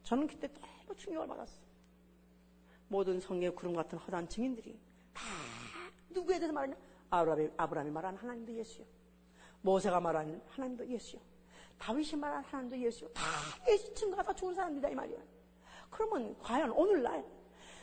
[0.04, 1.60] 저는 그때 너무 충격을 받았어요.
[2.88, 4.78] 모든 성경의 구름 같은 허다한 증인들이
[5.14, 5.22] 다
[6.08, 6.76] 누구에 대해서 말하냐?
[7.10, 8.84] 아브라함이, 아브라함이 말한 하나님도 예수요.
[9.62, 11.20] 모세가 말한 하나님도 예수요.
[11.78, 13.08] 다윗이 말한 하나님도 예수요.
[13.10, 13.22] 다
[13.68, 15.18] 예수 증거가 다 좋은 사람들이다 이 말이야.
[15.90, 17.24] 그러면 과연 오늘날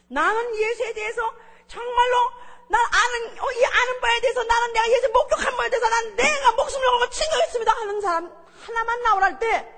[0.07, 1.21] 나는 예수에 대해서
[1.67, 2.15] 정말로
[2.69, 6.51] 난 아는 어, 이 아는 바에 대해서 나는 내가 예수 목격한 바에 대해서 난 내가
[6.53, 9.73] 목숨을 걸고 증거했습니다 하는 사람 하나만 나오라 할때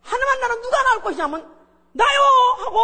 [0.00, 1.54] 하나만 나는 누가 나올 것이냐면
[1.92, 2.20] 나요
[2.58, 2.80] 하고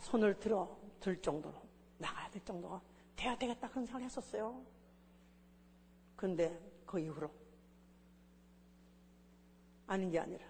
[0.00, 1.54] 손을 들어 들 정도로
[1.98, 2.80] 나가야 될 정도가
[3.16, 4.64] 돼야 되겠다 그런 생각을 했었어요.
[6.16, 7.30] 그런데 그 이후로
[9.86, 10.44] 아닌 게 아니라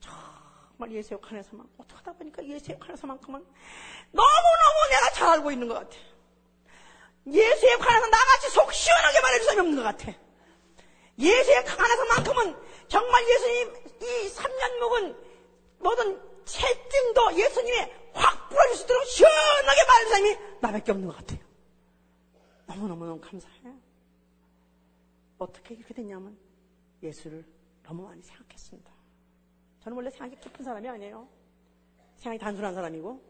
[0.00, 3.40] 정말 예수의 칸에서만 어떡하다 보니까 예수의 칸에서만큼은
[4.12, 5.96] 너무너무 내가 잘 알고 있는 것 같아.
[7.32, 10.12] 예수의 관에서 나같이 속 시원하게 말해줄 사람이 없는 것 같아.
[11.18, 12.56] 예수의 관에서만큼은
[12.88, 13.72] 정말 예수님
[14.02, 15.16] 이 3년 묵은
[15.80, 21.38] 모든 채증도 예수님이 확 풀어줄 수 있도록 시원하게 말해줄 사람이 나밖에 없는 것 같아요.
[22.66, 23.78] 너무너무 감사해요.
[25.38, 26.38] 어떻게 이렇게 됐냐면
[27.02, 27.44] 예수를
[27.82, 28.90] 너무 많이 생각했습니다.
[29.80, 31.28] 저는 원래 생각이 깊은 사람이 아니에요.
[32.16, 33.22] 생각이 단순한 사람이고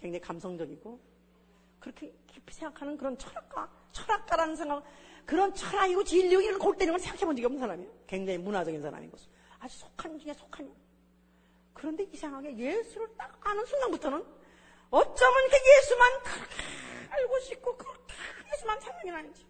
[0.00, 1.13] 굉장히 감성적이고
[1.84, 4.82] 그렇게 깊이 생각하는 그런 철학가, 철학가라는 생각,
[5.26, 7.92] 그런 철학이고 진리고 이런 골 때리는 걸 생각해 본 적이 없는 사람이에요.
[8.06, 9.18] 굉장히 문화적인 사람이고
[9.58, 10.74] 아주 속한 중에 속한.
[11.74, 14.24] 그런데 이상하게 예수를 딱 아는 순간부터는
[14.88, 16.54] 어쩌면 이렇게 예수만 그렇게
[17.10, 18.14] 알고 싶고 그렇게
[18.54, 19.46] 예수만 생각이 나는지.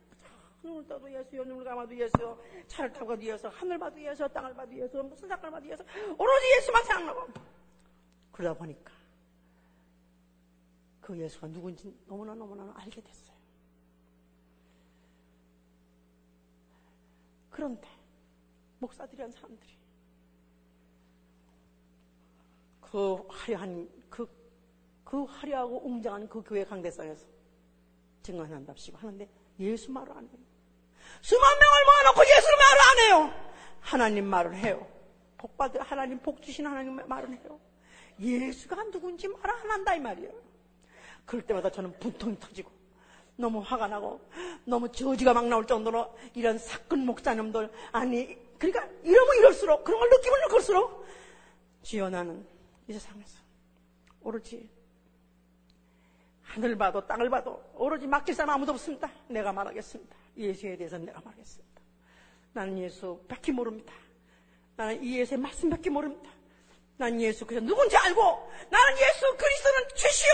[0.64, 4.74] 눈을 떠도 예수요, 눈을 감아도 예수요, 차를 타고 가도 예수, 하늘 봐도 예수, 땅을 봐도
[4.74, 5.85] 예수, 무슨 사건을 봐도 예수,
[6.18, 7.28] 오로지 예수만 생각나고.
[8.32, 8.93] 그러다 보니까
[11.05, 13.37] 그 예수가 누군지 너무나 너무나 알게 됐어요.
[17.51, 17.87] 그런데
[18.79, 19.77] 목사들이란 사람들이
[22.81, 24.27] 그 화려한 그,
[25.05, 27.27] 그 화려하고 웅장한 그 교회 강대상에서
[28.23, 29.29] 증언한답시고 하는데
[29.61, 30.39] 예수 말을 안 해요.
[31.21, 32.99] 수만 명을 모아놓고 예수 말을 안
[33.29, 33.51] 해요.
[33.81, 34.87] 하나님 말을 해요.
[35.37, 37.61] 복받을 하나님 복 주신 하나님 말을 해요.
[38.19, 40.54] 예수가 누군지 말 안 한다 이 말이에요.
[41.25, 42.70] 그럴 때마다 저는 분통이 터지고
[43.37, 44.20] 너무 화가 나고
[44.64, 50.41] 너무 저지가 막 나올 정도로 이런 사건 목사님들 아니 그러니까 이러면 이럴수록 그런 걸 느끼면
[50.49, 51.07] 느낄수록
[51.83, 52.47] 주여 나는
[52.89, 53.39] 이 세상에서
[54.20, 54.68] 오로지
[56.43, 59.11] 하늘 봐도 땅을 봐도 오로지 맡길 사람 아무도 없습니다.
[59.29, 60.16] 내가 말하겠습니다.
[60.37, 61.81] 예수에 대해서는 내가 말하겠습니다.
[62.53, 63.93] 나는 예수 밖에 모릅니다.
[64.77, 66.31] 나는 이 예수의 말씀 밖에 모릅니다.
[66.97, 68.20] 난 예수 그리스도 누군지 알고
[68.70, 70.28] 나는 예수 그리스도는 주시오.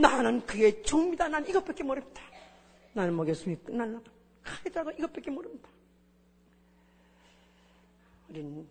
[0.00, 1.28] 나는 그의 종입니다.
[1.28, 2.20] 난 이것밖에 모릅니다.
[2.92, 4.00] 나는 목였음이 끝날라.
[4.42, 5.68] 하더라도 이것밖에 모릅니다.
[8.28, 8.68] 우리는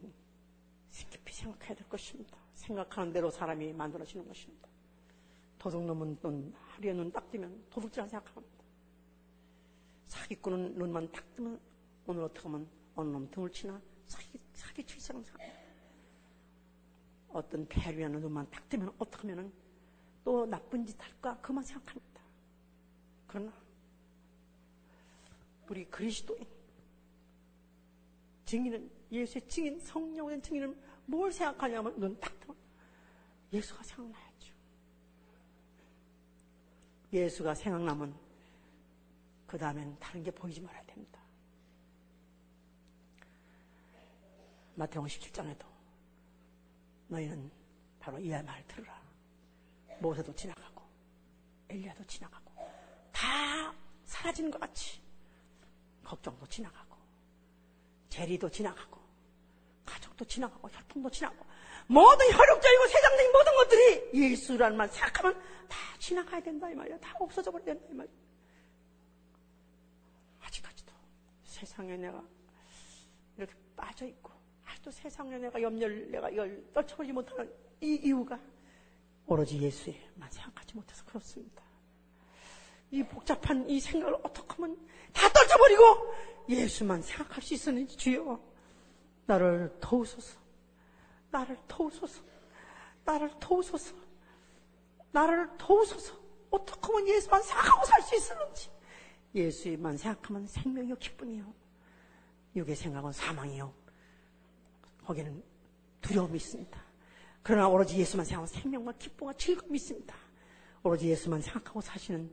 [1.10, 2.38] 깊이 생각해야 될 것입니다.
[2.54, 4.68] 생각하는 대로 사람이 만들어지는 것입니다.
[5.58, 8.64] 도둑놈은 눈, 하루에 눈 딱 뜨면 도둑질한 생각합니다.
[10.08, 11.60] 사기꾼은 눈만 딱 뜨면
[12.06, 15.26] 오늘 어떻게 하면 어느 놈 등을 치나 사기, 사기칠 생각
[17.34, 19.52] 어떤 배려하는 눈만 딱 뜨면 어떻게 하면
[20.24, 22.22] 또 나쁜 짓 할까 그만 생각합니다.
[23.28, 23.52] 그러나
[25.68, 26.46] 우리 그리스도인
[28.46, 32.56] 증인은 예수의 증인 성령의 증인은 뭘 생각하냐면 눈딱 뜨면
[33.52, 34.54] 예수가 생각나야죠.
[37.12, 38.16] 예수가 생각나면
[39.48, 41.20] 그 다음엔 다른 게 보이지 말아야 됩니다.
[44.76, 45.73] 마태복음 17장에도
[47.14, 47.52] 너희는
[48.00, 49.02] 바로 이의 말 들으라.
[50.00, 50.82] 모세도 지나가고
[51.70, 52.52] 엘리야도 지나가고
[53.12, 55.02] 다 사라지는 것 같이
[56.04, 56.98] 걱정도 지나가고
[58.10, 59.00] 재리도 지나가고
[59.86, 61.46] 가족도 지나가고 혈통도 지나가고
[61.88, 65.40] 모든 혈육적이고 세상적인 모든 것들이 예수라는 말 생각하면
[65.70, 66.98] 다 지나가야 된다 이 말이야.
[67.00, 68.14] 다 없어져 버려야 된다 이 말이야.
[70.42, 70.92] 아직까지도
[71.46, 72.22] 세상에 내가
[73.38, 74.33] 이렇게 빠져 있고
[74.84, 78.38] 아직도 세상에 내가 염려를 내가 이걸 떨쳐버리지 못하는 이 이유가
[79.26, 81.64] 오로지 예수에만 생각하지 못해서 그렇습니다.
[82.92, 84.78] 이 복잡한 이 생각을 어떻게 하면
[85.14, 86.14] 다 떨쳐버리고
[86.50, 88.40] 예수만 생각할 수 있었는지 주여
[89.26, 90.38] 나를 도우소서.
[91.32, 92.22] 나를 도우소서.
[93.06, 93.96] 나를 도우소서.
[95.12, 96.22] 나를 도우소서.
[96.52, 98.70] 어떻게 하면 예수만 생각하고 살 수 있었는지.
[99.34, 101.54] 예수만 생각하면 생명이요 기쁨이요.
[102.56, 103.83] 육의 생각은 사망이요
[105.06, 105.44] 거기는
[106.02, 106.82] 두려움이 있습니다
[107.42, 110.16] 그러나 오로지 예수만 생각하면 생명과 기쁨과 즐거움이 있습니다
[110.84, 112.30] 오로지 예수만 생각하고 사시는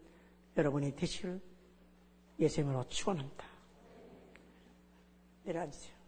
[0.57, 1.41] 여러분이 되시기를
[2.41, 3.45] 예수님으로 축원합니다.
[5.45, 6.00] 내려앉으세요.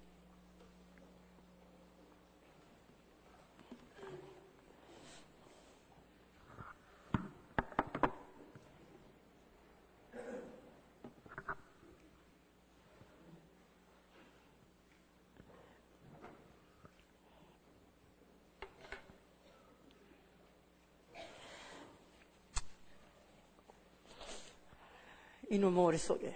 [25.53, 26.35] 이놈 머릿속에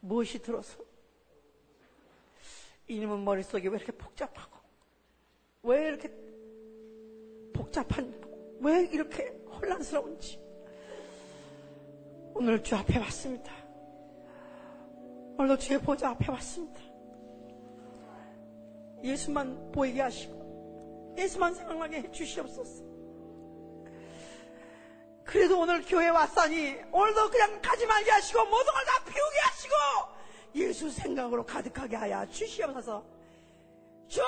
[0.00, 0.76] 무엇이 들어서
[2.88, 4.58] 이놈은 머릿속에 왜 이렇게 복잡하고
[5.62, 6.12] 왜 이렇게
[7.54, 8.12] 복잡한
[8.58, 10.42] 왜 이렇게 혼란스러운지
[12.34, 13.52] 오늘 주 앞에 왔습니다.
[15.38, 16.80] 오늘도 주의 보좌 앞에 왔습니다.
[19.04, 22.91] 예수만 보이게 하시고 예수만 생각나게 해 주시옵소서.
[25.32, 29.74] 그래도 오늘 교회 왔사니 오늘도 그냥 가지 말게 하시고 모든 걸 다 비우게 하시고
[30.56, 33.02] 예수 생각으로 가득하게 하여 주시옵소서.
[34.08, 34.20] 주